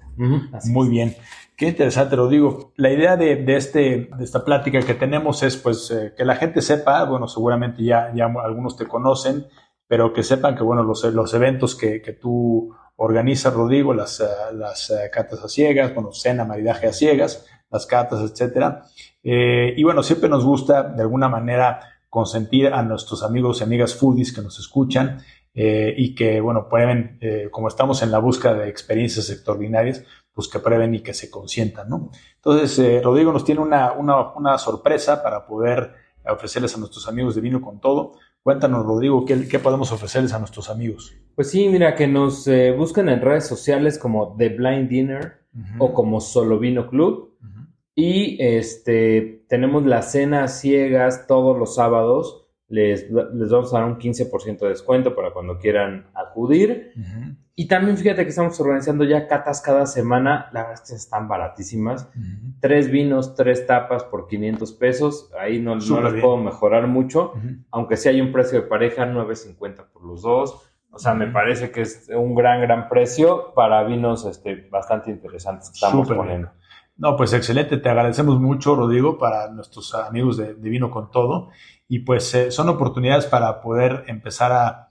muy 0.66 0.90
bien. 0.90 1.16
Qué 1.56 1.68
interesante, 1.68 2.16
lo 2.16 2.28
digo. 2.28 2.74
La 2.76 2.92
idea 2.92 3.16
de, 3.18 3.36
de, 3.38 3.56
este, 3.56 4.10
de 4.18 4.24
esta 4.24 4.44
plática 4.44 4.82
que 4.82 4.96
tenemos 4.96 5.44
es 5.44 5.58
pues 5.58 5.92
eh, 5.92 6.14
que 6.18 6.26
la 6.26 6.36
gente 6.36 6.62
sepa, 6.62 7.04
bueno, 7.06 7.28
seguramente 7.28 7.84
ya, 7.84 8.12
ya 8.14 8.26
algunos 8.26 8.76
te 8.76 8.88
conocen, 8.88 9.46
pero 9.88 10.12
que 10.12 10.24
sepan 10.24 10.56
que 10.56 10.64
bueno, 10.64 10.84
los, 10.84 11.04
los 11.14 11.34
eventos 11.34 11.76
que, 11.76 12.02
que 12.02 12.14
tú 12.14 12.74
organiza 13.04 13.50
Rodrigo 13.50 13.94
las, 13.94 14.24
las 14.54 14.94
catas 15.12 15.44
a 15.44 15.50
ciegas, 15.50 15.94
bueno, 15.94 16.12
cena, 16.14 16.46
maridaje 16.46 16.88
a 16.88 16.94
ciegas, 16.94 17.46
las 17.70 17.86
catas, 17.86 18.22
etcétera. 18.22 18.84
y 19.24 19.84
bueno, 19.84 20.04
siempre 20.04 20.30
nos 20.30 20.46
gusta 20.46 20.84
de 20.84 21.02
alguna 21.02 21.28
manera 21.30 21.80
consentir 22.12 22.68
a 22.68 22.84
nuestros 22.84 23.24
amigos 23.24 23.62
y 23.62 23.64
amigas 23.64 23.96
foodies 23.96 24.34
que 24.34 24.42
nos 24.42 24.60
escuchan 24.60 25.24
eh, 25.54 25.94
y 25.98 26.14
que, 26.14 26.42
bueno, 26.42 26.68
prueben, 26.68 27.18
eh, 27.22 27.48
como 27.50 27.70
estamos 27.70 28.04
en 28.04 28.12
la 28.12 28.20
búsqueda 28.20 28.54
de 28.56 28.68
experiencias 28.68 29.30
extraordinarias, 29.30 30.04
pues 30.34 30.50
que 30.50 30.60
prueben 30.60 30.94
y 30.94 31.00
que 31.00 31.14
se 31.14 31.32
consientan, 31.32 31.90
¿no? 31.90 32.12
Entonces, 32.36 32.78
eh, 32.80 33.02
Rodrigo 33.02 33.32
nos 33.32 33.46
tiene 33.46 33.62
una, 33.62 33.94
una, 33.94 34.34
una, 34.34 34.58
sorpresa 34.58 35.24
para 35.24 35.48
poder 35.48 35.94
ofrecerles 36.26 36.76
a 36.76 36.80
nuestros 36.80 37.08
amigos 37.08 37.36
de 37.36 37.42
Vino 37.42 37.62
con 37.62 37.80
Todo. 37.80 38.14
Cuéntanos, 38.44 38.86
Rodrigo, 38.86 39.24
¿qué, 39.24 39.48
qué 39.48 39.60
podemos 39.60 39.90
ofrecerles 39.94 40.34
a 40.34 40.40
nuestros 40.40 40.70
amigos? 40.70 41.14
Pues 41.36 41.50
sí, 41.50 41.68
mira, 41.70 41.96
que 41.96 42.08
nos 42.08 42.50
busquen 42.78 43.10
en 43.10 43.22
redes 43.22 43.48
sociales 43.48 43.98
como 43.98 44.36
The 44.38 44.50
Blind 44.50 44.90
Dinner 44.90 45.34
o 45.80 45.94
como 45.94 46.22
Solo 46.22 46.60
Vino 46.60 46.88
Club. 46.88 47.30
Y 47.94 48.38
este, 48.40 49.44
tenemos 49.48 49.86
las 49.86 50.12
cenas 50.12 50.60
ciegas 50.60 51.28
todos 51.28 51.58
los 51.58 51.76
sábados 51.76 52.42
les, 52.72 53.12
vamos 53.12 53.74
a 53.74 53.80
dar 53.80 53.88
un 53.88 54.00
15% 54.00 54.60
de 54.60 54.70
descuento 54.70 55.14
para 55.14 55.32
cuando 55.32 55.60
quieran 55.60 56.08
acudir. 56.14 56.94
Y 57.54 57.68
también 57.68 57.98
fíjate 57.98 58.24
que 58.24 58.30
estamos 58.30 58.60
organizando 58.62 59.04
ya 59.04 59.28
catas 59.28 59.62
cada 59.62 59.86
semana. 59.86 60.50
La 60.54 60.62
verdad 60.62 60.82
es 60.82 60.90
que 60.90 60.96
están 60.96 61.28
baratísimas. 61.28 62.10
Tres 62.62 62.90
vinos, 62.90 63.36
tres 63.36 63.68
tapas 63.68 64.06
por 64.06 64.26
500 64.26 64.72
pesos. 64.74 65.30
Ahí 65.38 65.60
no, 65.60 65.76
no 65.76 66.02
les 66.02 66.22
puedo 66.22 66.38
mejorar 66.38 66.88
mucho. 66.88 67.34
Aunque 67.72 67.98
sí 67.98 68.08
hay 68.08 68.22
un 68.22 68.32
precio 68.32 68.62
de 68.62 68.68
pareja, 68.68 69.06
9.50 69.06 69.88
por 69.92 70.06
los 70.06 70.22
dos. 70.22 70.71
O 70.92 71.00
sea, 71.00 71.14
me 71.14 71.28
parece 71.28 71.72
que 71.72 71.82
es 71.82 72.10
un 72.14 72.36
gran, 72.36 72.62
gran 72.62 72.90
precio 72.90 73.54
para 73.54 73.84
vinos 73.84 74.26
este, 74.26 74.68
bastante 74.70 75.10
interesantes 75.10 75.70
que 75.70 75.76
estamos 75.76 76.08
poniendo. 76.08 76.52
No, 76.98 77.16
pues 77.16 77.34
excelente. 77.34 77.78
Te 77.78 77.90
agradecemos 77.90 78.40
mucho, 78.40 78.76
Rodrigo, 78.76 79.18
para 79.18 79.50
nuestros 79.50 79.96
amigos 79.96 80.38
de, 80.38 80.54
de 80.54 80.70
Vino 80.70 80.92
con 80.92 81.10
Todo 81.10 81.50
y 81.92 82.00
pues 82.00 82.34
eh, 82.36 82.52
son 82.52 82.70
oportunidades 82.70 83.26
para 83.26 83.60
poder 83.60 84.06
empezar 84.08 84.54
a, 84.54 84.88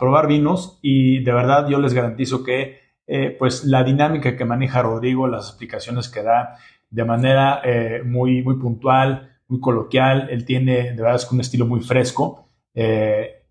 probar 0.00 0.26
vinos 0.26 0.80
y 0.82 1.22
de 1.22 1.32
verdad 1.32 1.68
yo 1.68 1.78
les 1.78 1.94
garantizo 1.94 2.42
que 2.42 2.80
eh, 3.06 3.36
pues 3.38 3.62
la 3.64 3.84
dinámica 3.84 4.36
que 4.36 4.44
maneja 4.44 4.82
Rodrigo, 4.82 5.28
las 5.28 5.48
explicaciones 5.50 6.08
que 6.08 6.24
da 6.24 6.56
de 6.90 7.04
manera 7.04 7.60
eh, 7.62 8.02
muy, 8.04 8.42
muy 8.42 8.56
puntual, 8.56 9.36
muy 9.46 9.60
coloquial, 9.60 10.28
él 10.30 10.44
tiene 10.44 10.94
de 10.94 11.02
verdad 11.02 11.16
es 11.16 11.30
un 11.30 11.40
estilo 11.40 11.66
muy 11.66 11.82
fresco 11.82 12.48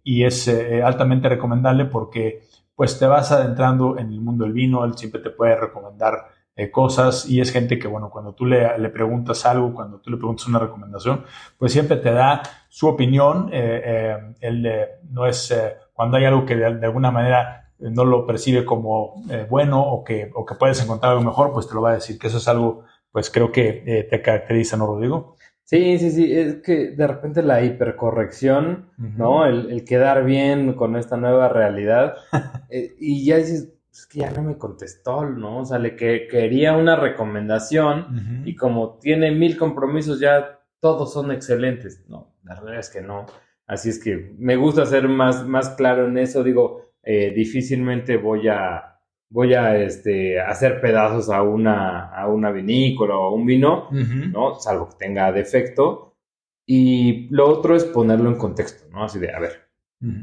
y 0.04 0.26
es 0.26 0.50
altamente 0.84 1.30
recomendable 1.30 1.86
porque 1.86 2.44
pues 2.76 3.00
te 3.00 3.06
vas 3.06 3.32
adentrando 3.32 3.98
en 3.98 4.12
el 4.12 4.20
mundo 4.20 4.46
del 4.46 4.54
vino, 4.54 4.84
él 4.84 4.98
siempre 4.98 5.22
te 5.22 5.30
puede 5.30 5.56
recomendar 5.56 6.26
eh, 6.56 6.70
cosas 6.70 7.28
y 7.28 7.42
es 7.42 7.52
gente 7.52 7.80
que, 7.80 7.88
bueno, 7.88 8.12
cuando 8.12 8.36
tú 8.36 8.46
le, 8.46 8.78
le, 8.78 8.90
preguntas 8.90 9.44
algo, 9.48 9.74
cuando 9.74 10.00
tú 10.00 10.12
le 10.12 10.18
preguntas 10.18 10.48
una 10.48 10.60
recomendación, 10.60 11.26
pues 11.58 11.72
siempre 11.72 11.98
te 11.98 12.12
da 12.12 12.44
su 12.70 12.88
opinión. 12.88 13.50
Eh, 13.52 13.82
eh, 13.84 14.18
él 14.40 14.70
no 15.10 15.26
es, 15.26 15.52
cuando 15.94 16.18
hay 16.18 16.26
algo 16.26 16.46
que 16.46 16.56
de, 16.56 16.66
alguna 16.66 17.10
manera 17.10 17.72
no 17.80 18.06
lo 18.06 18.28
percibe 18.28 18.64
como 18.64 19.16
bueno 19.50 19.82
o 19.82 20.04
que, 20.04 20.32
o 20.36 20.46
que 20.46 20.56
puedes 20.56 20.82
encontrar 20.82 21.14
algo 21.14 21.24
mejor, 21.24 21.52
pues 21.52 21.68
te 21.68 21.74
lo 21.74 21.82
va 21.82 21.92
a 21.92 21.96
decir, 21.96 22.20
que 22.20 22.28
eso 22.28 22.38
es 22.38 22.48
algo, 22.48 22.84
pues 23.12 23.32
creo 23.32 23.52
que 23.52 24.08
te 24.10 24.22
caracteriza, 24.22 24.78
¿no, 24.78 24.86
Rodrigo? 24.86 25.36
Sí, 25.66 25.98
sí, 25.98 26.12
sí, 26.12 26.34
es 26.34 26.56
que 26.56 26.92
de 26.92 27.08
repente 27.08 27.42
la 27.42 27.64
hipercorrección, 27.64 28.90
¿no? 28.98 29.46
El, 29.46 29.72
el, 29.72 29.86
quedar 29.86 30.26
bien 30.26 30.74
con 30.74 30.96
esta 30.96 31.18
nueva 31.18 31.48
realidad, 31.50 32.16
y 33.00 33.26
ya 33.26 33.38
dices, 33.38 33.74
es 33.94 34.08
que 34.08 34.20
ya 34.22 34.32
no 34.32 34.42
me 34.42 34.58
contestó, 34.58 35.24
¿no? 35.26 35.60
O 35.60 35.66
sea, 35.66 35.78
le 35.78 35.96
que 35.96 36.28
quería 36.28 36.76
una 36.76 36.96
recomendación 36.96 38.44
y 38.44 38.56
como 38.56 38.98
tiene 38.98 39.32
mil 39.32 39.56
compromisos 39.56 40.20
ya 40.20 40.60
todos 40.80 41.14
son 41.14 41.32
excelentes. 41.32 42.04
No, 42.10 42.34
la 42.44 42.60
verdad 42.60 42.80
es 42.80 42.90
que 42.90 43.02
no. 43.02 43.28
Así 43.68 43.90
es 43.90 44.04
que 44.04 44.34
me 44.40 44.56
gusta 44.56 44.86
ser 44.88 45.08
más, 45.08 45.46
más 45.46 45.70
claro 45.70 46.08
en 46.08 46.18
eso. 46.18 46.44
Digo, 46.44 46.94
eh, 47.04 47.32
difícilmente 47.36 48.18
voy 48.18 48.48
a, 48.48 48.93
voy 49.34 49.54
a 49.54 49.76
este, 49.78 50.40
hacer 50.40 50.80
pedazos 50.80 51.30
a 51.30 51.42
una, 51.42 52.10
a 52.10 52.28
una 52.28 52.52
vinícola 52.52 53.18
o 53.18 53.26
a 53.26 53.34
un 53.34 53.46
vino, 53.46 53.90
¿no? 53.92 54.56
Salvo 54.56 54.90
que 54.90 54.96
tenga 54.98 55.32
defecto. 55.32 56.16
Y 56.66 57.28
lo 57.30 57.50
otro 57.50 57.76
es 57.76 57.84
ponerlo 57.84 58.30
en 58.30 58.38
contexto, 58.38 58.86
¿no? 58.92 59.04
Así 59.04 59.20
de, 59.20 59.34
a 59.34 59.40
ver, 59.40 59.68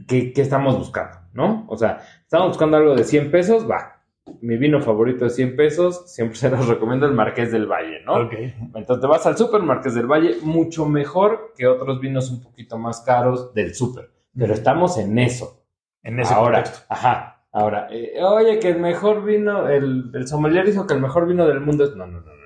¿qué, 0.08 0.32
¿qué 0.32 0.40
estamos 0.40 0.78
buscando? 0.78 1.20
¿no? 1.32 1.64
O 1.68 1.76
sea, 1.76 2.00
estamos 2.22 2.48
buscando 2.48 2.76
algo 2.76 2.94
de 2.94 3.04
100 3.04 3.30
pesos, 3.30 3.70
va. 3.70 3.96
Mi 4.40 4.56
vino 4.56 4.80
favorito 4.80 5.24
de 5.24 5.30
100 5.30 5.56
pesos, 5.56 6.12
siempre 6.12 6.36
se 6.36 6.50
los 6.50 6.68
recomiendo 6.68 7.06
el 7.06 7.14
Marqués 7.14 7.50
del 7.50 7.66
Valle, 7.66 8.02
¿no? 8.04 8.30
Entonces 8.30 9.00
te 9.00 9.06
vas 9.06 9.26
al 9.26 9.36
Super 9.36 9.62
Marqués 9.62 9.94
del 9.94 10.06
Valle, 10.06 10.36
mucho 10.42 10.86
mejor 10.86 11.52
que 11.56 11.66
otros 11.66 12.00
vinos 12.00 12.30
un 12.30 12.42
poquito 12.42 12.78
más 12.78 13.00
caros 13.00 13.52
del 13.54 13.74
Super. 13.74 14.10
Pero 14.36 14.54
estamos 14.54 14.98
en 14.98 15.18
eso. 15.18 15.64
En 16.02 16.20
ese 16.20 16.32
Ahora, 16.32 16.64
ajá. 16.88 17.39
Ahora, 17.52 17.88
eh, 17.90 18.22
oye, 18.22 18.58
que 18.58 18.68
el 18.68 18.78
mejor 18.78 19.24
vino, 19.24 19.68
el, 19.68 20.10
el 20.14 20.28
sommelier 20.28 20.66
dijo 20.66 20.86
que 20.86 20.94
el 20.94 21.00
mejor 21.00 21.26
vino 21.26 21.46
del 21.46 21.60
mundo 21.60 21.84
es. 21.84 21.96
No, 21.96 22.06
no, 22.06 22.20
no, 22.20 22.26
no. 22.26 22.40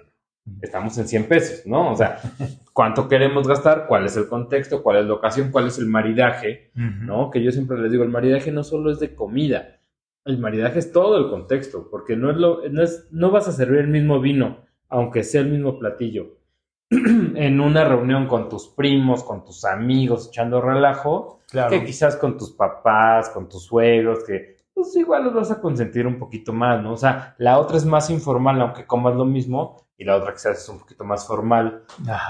Estamos 0.61 0.97
en 0.99 1.09
100 1.09 1.25
pesos, 1.25 1.67
¿no? 1.67 1.93
O 1.93 1.97
sea, 1.97 2.21
cuánto 2.73 3.09
queremos 3.09 3.47
gastar, 3.49 3.87
cuál 3.87 4.07
es 4.07 4.17
el 4.17 4.29
contexto, 4.29 4.83
cuál 4.83 4.99
es 4.99 5.07
la 5.07 5.15
ocasión, 5.15 5.51
cuál 5.51 5.69
es 5.69 5.79
el 5.79 5.87
maridaje, 5.87 6.71
¿no? 6.75 7.31
Que 7.31 7.43
yo 7.43 7.51
siempre 7.51 7.79
les 7.79 7.91
digo, 7.91 8.05
el 8.05 8.11
maridaje 8.11 8.51
no 8.53 8.63
solo 8.63 8.91
es 8.91 8.99
de 8.99 9.15
comida, 9.15 9.79
el 10.25 10.39
maridaje 10.39 10.79
es 10.79 10.93
todo 10.93 11.19
el 11.19 11.31
contexto, 11.31 11.89
porque 11.91 12.17
no 12.17 12.31
es 12.31 12.37
lo, 12.37 12.69
no 12.69 12.83
es, 12.83 13.09
no 13.11 13.31
vas 13.31 13.49
a 13.49 13.53
servir 13.53 13.81
el 13.81 13.89
mismo 13.89 14.21
vino, 14.21 14.59
aunque 14.89 15.23
sea 15.23 15.43
el 15.43 15.51
mismo 15.51 15.79
platillo, 15.79 16.39
en 16.91 17.61
una 17.61 17.85
reunión 17.85 18.27
con 18.27 18.49
tus 18.49 18.69
primos, 18.69 19.25
con 19.25 19.45
tus 19.45 19.65
amigos, 19.65 20.29
echando 20.29 20.61
relajo, 20.61 21.41
que 21.71 21.85
quizás 21.85 22.17
con 22.17 22.37
tus 22.37 22.53
papás, 22.53 23.31
con 23.31 23.49
tus 23.49 23.65
suegros, 23.65 24.25
que 24.25 24.54
pues 24.75 24.95
igual 24.97 25.25
los 25.25 25.35
vas 25.35 25.51
a 25.51 25.61
consentir 25.61 26.07
un 26.07 26.19
poquito 26.19 26.53
más, 26.53 26.83
¿no? 26.83 26.93
O 26.93 26.97
sea, 26.97 27.35
la 27.39 27.59
otra 27.59 27.77
es 27.77 27.85
más 27.85 28.11
informal, 28.11 28.61
aunque 28.61 28.87
comas 28.87 29.15
lo 29.15 29.25
mismo, 29.25 29.87
y 29.97 30.05
la 30.05 30.17
otra 30.17 30.33
quizás 30.33 30.59
es 30.59 30.69
un 30.69 30.81
poquito 30.81 31.05
más 31.05 31.27
formal, 31.27 31.85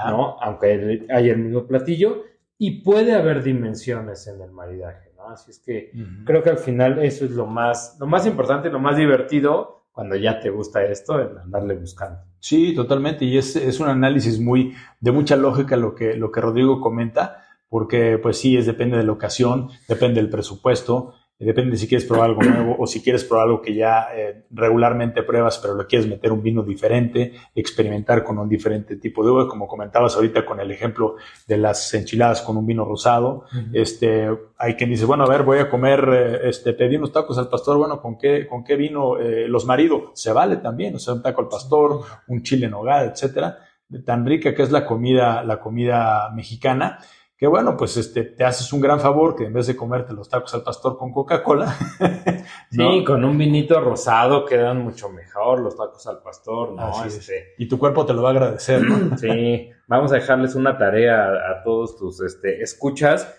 ¿no? 0.07 0.37
Aunque 0.39 1.07
hay 1.09 1.29
el 1.29 1.39
mismo 1.39 1.65
platillo 1.65 2.23
y 2.57 2.83
puede 2.83 3.13
haber 3.13 3.43
dimensiones 3.43 4.27
en 4.27 4.39
el 4.41 4.51
maridaje, 4.51 5.11
¿no? 5.17 5.29
Así 5.29 5.51
es 5.51 5.59
que 5.59 5.91
creo 6.23 6.43
que 6.43 6.51
al 6.51 6.59
final 6.59 7.03
eso 7.03 7.25
es 7.25 7.31
lo 7.31 7.47
más, 7.47 7.97
lo 7.99 8.05
más 8.05 8.27
importante, 8.27 8.69
lo 8.69 8.79
más 8.79 8.95
divertido 8.95 9.75
cuando 9.91 10.17
ya 10.17 10.41
te 10.41 10.49
gusta 10.49 10.83
esto, 10.83 11.19
en 11.21 11.37
andarle 11.37 11.75
buscando. 11.75 12.19
Sí, 12.39 12.75
totalmente, 12.75 13.23
y 13.23 13.37
es, 13.37 13.55
es 13.55 13.79
un 13.79 13.87
análisis 13.87 14.41
muy, 14.41 14.75
de 14.99 15.11
mucha 15.11 15.37
lógica 15.37 15.77
lo 15.77 15.95
que, 15.95 16.15
lo 16.15 16.31
que 16.31 16.41
Rodrigo 16.41 16.81
comenta, 16.81 17.45
porque 17.69 18.19
pues 18.21 18.37
sí, 18.37 18.57
es 18.57 18.65
depende 18.65 18.97
de 18.97 19.05
la 19.05 19.13
ocasión, 19.13 19.69
depende 19.87 20.21
del 20.21 20.29
presupuesto, 20.29 21.13
Depende 21.37 21.75
si 21.75 21.85
quieres 21.85 22.07
probar 22.07 22.29
algo 22.29 22.41
nuevo 22.43 22.77
o 22.79 22.87
si 22.87 23.03
quieres 23.03 23.25
probar 23.25 23.47
algo 23.47 23.61
que 23.61 23.75
ya 23.75 24.07
eh, 24.15 24.45
regularmente 24.51 25.21
pruebas, 25.21 25.59
pero 25.59 25.75
le 25.75 25.85
quieres 25.85 26.07
meter 26.07 26.31
un 26.31 26.41
vino 26.41 26.63
diferente, 26.63 27.33
experimentar 27.53 28.23
con 28.23 28.37
un 28.37 28.47
diferente 28.47 28.95
tipo 28.95 29.21
de 29.21 29.31
uva, 29.31 29.47
como 29.49 29.67
comentabas 29.67 30.15
ahorita 30.15 30.45
con 30.45 30.61
el 30.61 30.71
ejemplo 30.71 31.15
de 31.45 31.57
las 31.57 31.93
enchiladas 31.93 32.41
con 32.41 32.55
un 32.55 32.65
vino 32.65 32.85
rosado. 32.85 33.43
Este, 33.73 34.29
hay 34.57 34.75
quien 34.75 34.89
dice, 34.89 35.03
bueno, 35.03 35.25
a 35.25 35.27
ver, 35.27 35.43
voy 35.43 35.59
a 35.59 35.69
comer, 35.69 36.07
eh, 36.09 36.49
este, 36.49 36.71
pedí 36.71 36.95
unos 36.95 37.11
tacos 37.11 37.37
al 37.37 37.49
pastor, 37.49 37.77
bueno, 37.77 38.01
¿con 38.01 38.17
qué, 38.17 38.47
con 38.47 38.63
qué 38.63 38.77
vino 38.77 39.19
eh, 39.19 39.49
los 39.49 39.65
marido? 39.65 40.11
Se 40.13 40.31
vale 40.31 40.57
también, 40.57 40.95
o 40.95 40.99
sea, 40.99 41.15
un 41.15 41.21
taco 41.21 41.41
al 41.41 41.49
pastor, 41.49 41.99
un 42.29 42.43
chile 42.43 42.67
en 42.67 42.75
hogar, 42.75 43.11
etcétera. 43.11 43.57
Tan 44.05 44.25
rica 44.25 44.55
que 44.55 44.63
es 44.63 44.71
la 44.71 44.85
comida, 44.85 45.43
la 45.43 45.59
comida 45.59 46.31
mexicana 46.33 46.97
que 47.45 47.49
bueno, 47.49 47.77
pues 47.77 47.95
este, 47.95 48.23
te 48.23 48.43
haces 48.43 48.73
un 48.73 48.81
gran 48.81 48.99
favor 48.99 49.35
que 49.35 49.45
en 49.45 49.53
vez 49.53 49.67
de 49.67 49.75
comerte 49.75 50.13
los 50.13 50.27
tacos 50.27 50.51
al 50.55 50.63
pastor 50.63 50.97
con 50.97 51.11
Coca-Cola. 51.13 51.75
Sí, 52.71 53.03
con 53.05 53.23
un 53.23 53.37
vinito 53.37 53.79
rosado 53.79 54.45
quedan 54.45 54.83
mucho 54.83 55.09
mejor 55.09 55.59
los 55.59 55.77
tacos 55.77 56.05
al 56.07 56.21
pastor, 56.21 56.73
¿no? 56.73 57.05
Este... 57.05 57.53
Y 57.57 57.67
tu 57.67 57.77
cuerpo 57.77 58.05
te 58.05 58.13
lo 58.13 58.23
va 58.23 58.29
a 58.29 58.31
agradecer, 58.31 58.81
¿no? 58.81 59.15
sí, 59.17 59.69
vamos 59.87 60.11
a 60.11 60.15
dejarles 60.15 60.55
una 60.55 60.77
tarea 60.77 61.27
a, 61.27 61.63
todos 61.63 61.97
tus 61.97 62.21
este, 62.21 62.61
escuchas. 62.61 63.33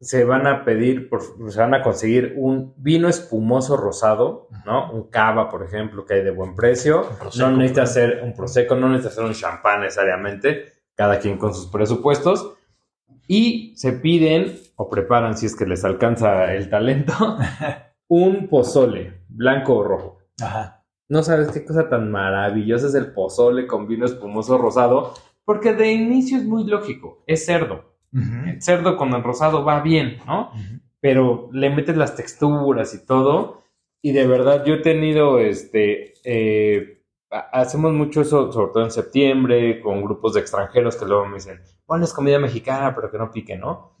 Se 0.00 0.24
van 0.24 0.46
a 0.46 0.64
pedir, 0.64 1.10
se 1.48 1.60
van 1.60 1.74
a 1.74 1.82
conseguir 1.82 2.34
un 2.36 2.72
vino 2.76 3.08
espumoso 3.08 3.76
rosado, 3.76 4.48
¿no? 4.64 4.92
Un 4.92 5.10
cava, 5.10 5.48
por 5.48 5.64
ejemplo, 5.64 6.06
que 6.06 6.14
hay 6.14 6.22
de 6.22 6.30
buen 6.30 6.54
precio. 6.54 7.04
no 7.36 7.50
necesita 7.50 7.86
ser 7.86 8.22
un 8.22 8.32
prosecco, 8.32 8.76
no 8.76 8.88
necesita 8.88 9.16
ser 9.16 9.24
un 9.24 9.34
champán 9.34 9.80
necesariamente, 9.80 10.84
cada 10.94 11.18
quien 11.18 11.36
con 11.36 11.52
sus 11.52 11.66
presupuestos 11.66 12.57
y 13.28 13.74
se 13.76 13.92
piden 13.92 14.58
o 14.74 14.88
preparan, 14.88 15.36
si 15.36 15.46
es 15.46 15.54
que 15.54 15.66
les 15.66 15.84
alcanza 15.84 16.54
el 16.54 16.70
talento, 16.70 17.12
un 18.08 18.48
pozole, 18.48 19.20
blanco 19.28 19.76
o 19.76 19.84
rojo. 19.84 20.18
Ajá. 20.40 20.84
No 21.08 21.22
sabes 21.22 21.50
qué 21.52 21.64
cosa 21.64 21.88
tan 21.88 22.10
maravillosa 22.10 22.88
es 22.88 22.94
el 22.94 23.12
pozole 23.12 23.66
con 23.66 23.86
vino 23.86 24.06
espumoso 24.06 24.58
rosado, 24.58 25.14
porque 25.44 25.72
de 25.72 25.92
inicio 25.92 26.38
es 26.38 26.44
muy 26.44 26.64
lógico, 26.64 27.22
es 27.26 27.46
cerdo. 27.46 27.96
El 28.12 28.62
cerdo 28.62 28.96
con 28.96 29.12
el 29.12 29.22
rosado 29.22 29.64
va 29.64 29.80
bien, 29.80 30.18
¿no? 30.26 30.50
Pero 31.00 31.50
le 31.52 31.70
metes 31.70 31.96
las 31.96 32.16
texturas 32.16 32.94
y 32.94 33.06
todo, 33.06 33.62
y 34.02 34.12
de 34.12 34.26
verdad 34.26 34.64
yo 34.64 34.74
he 34.74 34.78
tenido, 34.80 35.38
este, 35.38 36.14
eh, 36.24 37.02
hacemos 37.30 37.92
mucho 37.92 38.22
eso, 38.22 38.52
sobre 38.52 38.72
todo 38.72 38.84
en 38.84 38.90
septiembre, 38.90 39.80
con 39.80 40.02
grupos 40.02 40.34
de 40.34 40.40
extranjeros 40.40 40.96
que 40.96 41.06
luego 41.06 41.26
me 41.26 41.34
dicen, 41.34 41.60
bueno, 41.88 42.04
es 42.04 42.12
comida 42.12 42.38
mexicana, 42.38 42.94
pero 42.94 43.10
que 43.10 43.18
no 43.18 43.32
pique, 43.32 43.56
¿no? 43.56 43.96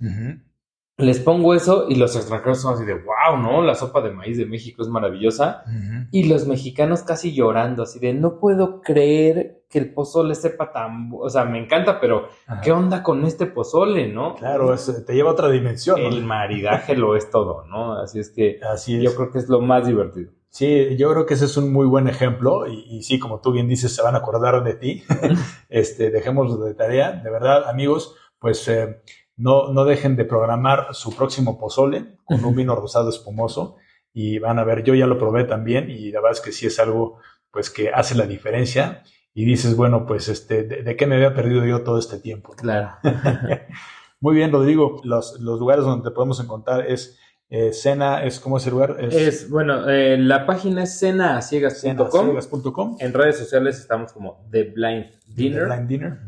les 0.98 1.20
pongo 1.20 1.54
eso 1.54 1.86
y 1.88 1.94
los 1.94 2.16
extranjeros 2.16 2.60
son 2.60 2.74
así 2.74 2.84
de, 2.84 2.94
wow, 2.94 3.40
¿no? 3.40 3.62
La 3.62 3.76
sopa 3.76 4.00
de 4.00 4.10
maíz 4.10 4.36
de 4.36 4.46
México 4.46 4.82
es 4.82 4.88
maravillosa. 4.88 5.62
Y 6.10 6.24
los 6.24 6.46
mexicanos 6.48 7.02
casi 7.02 7.32
llorando, 7.32 7.84
así 7.84 8.00
de, 8.00 8.12
no 8.14 8.40
puedo 8.40 8.80
creer 8.80 9.62
que 9.70 9.78
el 9.78 9.92
pozole 9.94 10.34
sepa 10.34 10.72
tan, 10.72 11.10
o 11.12 11.30
sea, 11.30 11.44
me 11.44 11.62
encanta, 11.62 12.00
pero 12.00 12.28
¿qué 12.62 12.72
onda 12.72 13.02
con 13.04 13.24
este 13.24 13.46
pozole, 13.46 14.12
no? 14.12 14.34
Claro, 14.34 14.74
te 15.06 15.14
lleva 15.14 15.30
a 15.30 15.34
otra 15.34 15.50
dimensión. 15.50 16.00
El 16.00 16.24
maridaje 16.24 16.96
lo 16.96 17.14
es 17.14 17.30
todo, 17.30 17.64
¿no? 17.66 17.92
Así 17.94 18.18
es 18.18 18.30
que 18.30 18.58
así 18.68 19.00
yo 19.00 19.14
creo 19.14 19.30
que 19.30 19.38
es 19.38 19.48
lo 19.48 19.60
más 19.60 19.86
divertido. 19.86 20.32
Sí, 20.50 20.96
yo 20.96 21.10
creo 21.12 21.26
que 21.26 21.34
ese 21.34 21.44
es 21.44 21.56
un 21.56 21.72
muy 21.72 21.86
buen 21.86 22.08
ejemplo 22.08 22.66
y, 22.66 23.02
sí, 23.02 23.18
como 23.18 23.40
tú 23.40 23.52
bien 23.52 23.68
dices, 23.68 23.94
se 23.94 24.02
van 24.02 24.14
a 24.14 24.18
acordar 24.18 24.64
de 24.64 24.74
ti. 24.74 25.04
este, 25.68 26.10
dejémoslo 26.10 26.64
de 26.64 26.74
tarea. 26.74 27.12
De 27.12 27.30
verdad, 27.30 27.68
amigos, 27.68 28.14
pues... 28.38 28.66
Eh, 28.68 29.02
no, 29.38 29.72
no 29.72 29.84
dejen 29.84 30.16
de 30.16 30.24
programar 30.24 30.88
su 30.92 31.14
próximo 31.16 31.58
pozole 31.58 32.18
con 32.24 32.44
un 32.44 32.56
vino 32.56 32.74
rosado 32.74 33.08
espumoso 33.08 33.76
y 34.12 34.38
van 34.40 34.58
a 34.58 34.64
ver, 34.64 34.82
yo 34.82 34.94
ya 34.94 35.06
lo 35.06 35.16
probé 35.16 35.44
también 35.44 35.88
y 35.90 36.10
la 36.10 36.20
verdad 36.20 36.38
es 36.38 36.44
que 36.44 36.52
sí 36.52 36.66
es 36.66 36.78
algo 36.80 37.18
pues 37.52 37.70
que 37.70 37.90
hace 37.90 38.16
la 38.16 38.26
diferencia 38.26 39.04
y 39.32 39.44
dices, 39.44 39.76
bueno, 39.76 40.06
pues 40.06 40.28
este, 40.28 40.64
¿de, 40.64 40.96
qué 40.96 41.06
me 41.06 41.14
había 41.14 41.34
perdido 41.34 41.64
yo 41.64 41.84
todo 41.84 41.98
este 42.00 42.18
tiempo? 42.18 42.52
Claro. 42.56 42.96
Muy 44.20 44.34
bien, 44.34 44.50
Rodrigo, 44.50 45.00
los, 45.04 45.38
los 45.38 45.60
lugares 45.60 45.84
donde 45.84 46.10
te 46.10 46.14
podemos 46.14 46.40
encontrar 46.40 46.86
es 46.90 47.16
eh, 47.50 47.72
Cena, 47.72 48.24
es 48.24 48.40
¿cómo 48.40 48.58
es 48.58 48.66
el 48.66 48.72
lugar? 48.72 48.96
Es, 49.00 49.48
bueno, 49.48 49.88
eh, 49.88 50.18
la 50.18 50.44
página 50.46 50.82
es 50.82 50.98
cenaciegas.com. 50.98 52.96
En 53.00 53.12
redes 53.12 53.38
sociales 53.38 53.78
estamos 53.78 54.12
como 54.12 54.46
The 54.50 54.64
Blind 54.64 55.06
Dinner. 55.26 55.62
The 55.62 55.66
Blind 55.66 55.88
Dinner. 55.88 56.18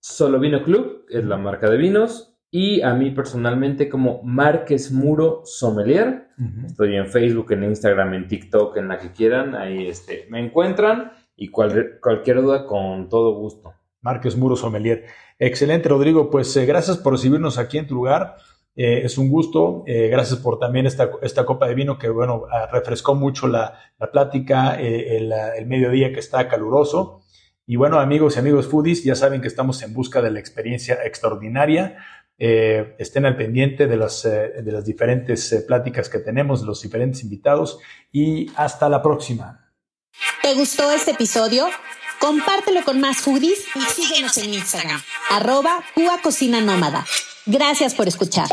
Solo 0.00 0.40
Vino 0.40 0.64
Club, 0.64 1.06
es 1.10 1.24
la 1.24 1.36
marca 1.36 1.70
de 1.70 1.76
vinos 1.76 2.32
y 2.50 2.82
a 2.82 2.92
mí 2.92 3.10
personalmente 3.10 3.88
como 3.88 4.22
Márquez 4.22 4.92
Muro 4.92 5.42
Sommelier. 5.44 6.28
Estoy 6.66 6.96
en 6.96 7.06
Facebook, 7.06 7.52
en 7.52 7.64
Instagram, 7.64 8.14
en 8.14 8.28
TikTok, 8.28 8.76
en 8.76 8.88
la 8.88 8.98
que 8.98 9.12
quieran. 9.12 9.54
Ahí 9.54 9.86
este, 9.86 10.26
me 10.28 10.44
encuentran 10.44 11.12
y 11.34 11.48
cualquier 11.48 12.42
duda 12.42 12.66
con 12.66 13.08
todo 13.08 13.34
gusto. 13.36 13.72
Márquez 14.02 14.36
Muro 14.36 14.56
Sommelier. 14.56 15.06
Excelente, 15.38 15.88
Rodrigo. 15.88 16.30
Pues 16.30 16.54
eh, 16.56 16.66
gracias 16.66 16.98
por 16.98 17.12
recibirnos 17.14 17.58
aquí 17.58 17.78
en 17.78 17.86
tu 17.86 17.94
lugar. 17.94 18.36
Eh, 18.74 19.02
es 19.04 19.18
un 19.18 19.28
gusto. 19.28 19.84
Eh, 19.86 20.08
gracias 20.08 20.40
por 20.40 20.58
también 20.58 20.86
esta, 20.86 21.10
esta 21.22 21.44
copa 21.44 21.66
de 21.68 21.74
vino 21.74 21.98
que, 21.98 22.08
bueno, 22.08 22.44
ah, 22.50 22.66
refrescó 22.72 23.14
mucho 23.14 23.46
la, 23.48 23.78
la 23.98 24.10
plática, 24.10 24.74
el, 24.74 25.32
el 25.32 25.66
mediodía 25.66 26.12
que 26.12 26.20
está 26.20 26.48
caluroso. 26.48 27.22
Y 27.66 27.76
bueno, 27.76 28.00
amigos 28.00 28.36
y 28.36 28.40
amigos 28.40 28.66
foodies, 28.66 29.04
ya 29.04 29.14
saben 29.14 29.40
que 29.40 29.48
estamos 29.48 29.82
en 29.82 29.94
busca 29.94 30.20
de 30.20 30.30
la 30.30 30.40
experiencia 30.40 30.98
extraordinaria 31.04 31.96
eh, 32.44 32.96
estén 32.98 33.24
al 33.24 33.36
pendiente 33.36 33.86
de 33.86 33.96
las, 33.96 34.24
eh, 34.24 34.62
de 34.64 34.72
las 34.72 34.84
diferentes 34.84 35.52
eh, 35.52 35.62
pláticas 35.62 36.08
que 36.08 36.18
tenemos, 36.18 36.62
los 36.62 36.82
diferentes 36.82 37.22
invitados 37.22 37.78
y 38.10 38.50
hasta 38.56 38.88
la 38.88 39.00
próxima. 39.00 39.72
¿Te 40.42 40.52
gustó 40.54 40.90
este 40.90 41.12
episodio? 41.12 41.66
Compártelo 42.22 42.84
con 42.84 43.00
más 43.00 43.16
foodies 43.16 43.64
y 43.74 43.80
síguenos 43.80 44.38
en 44.38 44.54
Instagram, 44.54 45.02
arroba 45.28 45.82
Cocina 46.22 46.60
Nómada. 46.60 47.04
Gracias 47.46 47.96
por 47.96 48.06
escuchar. 48.06 48.46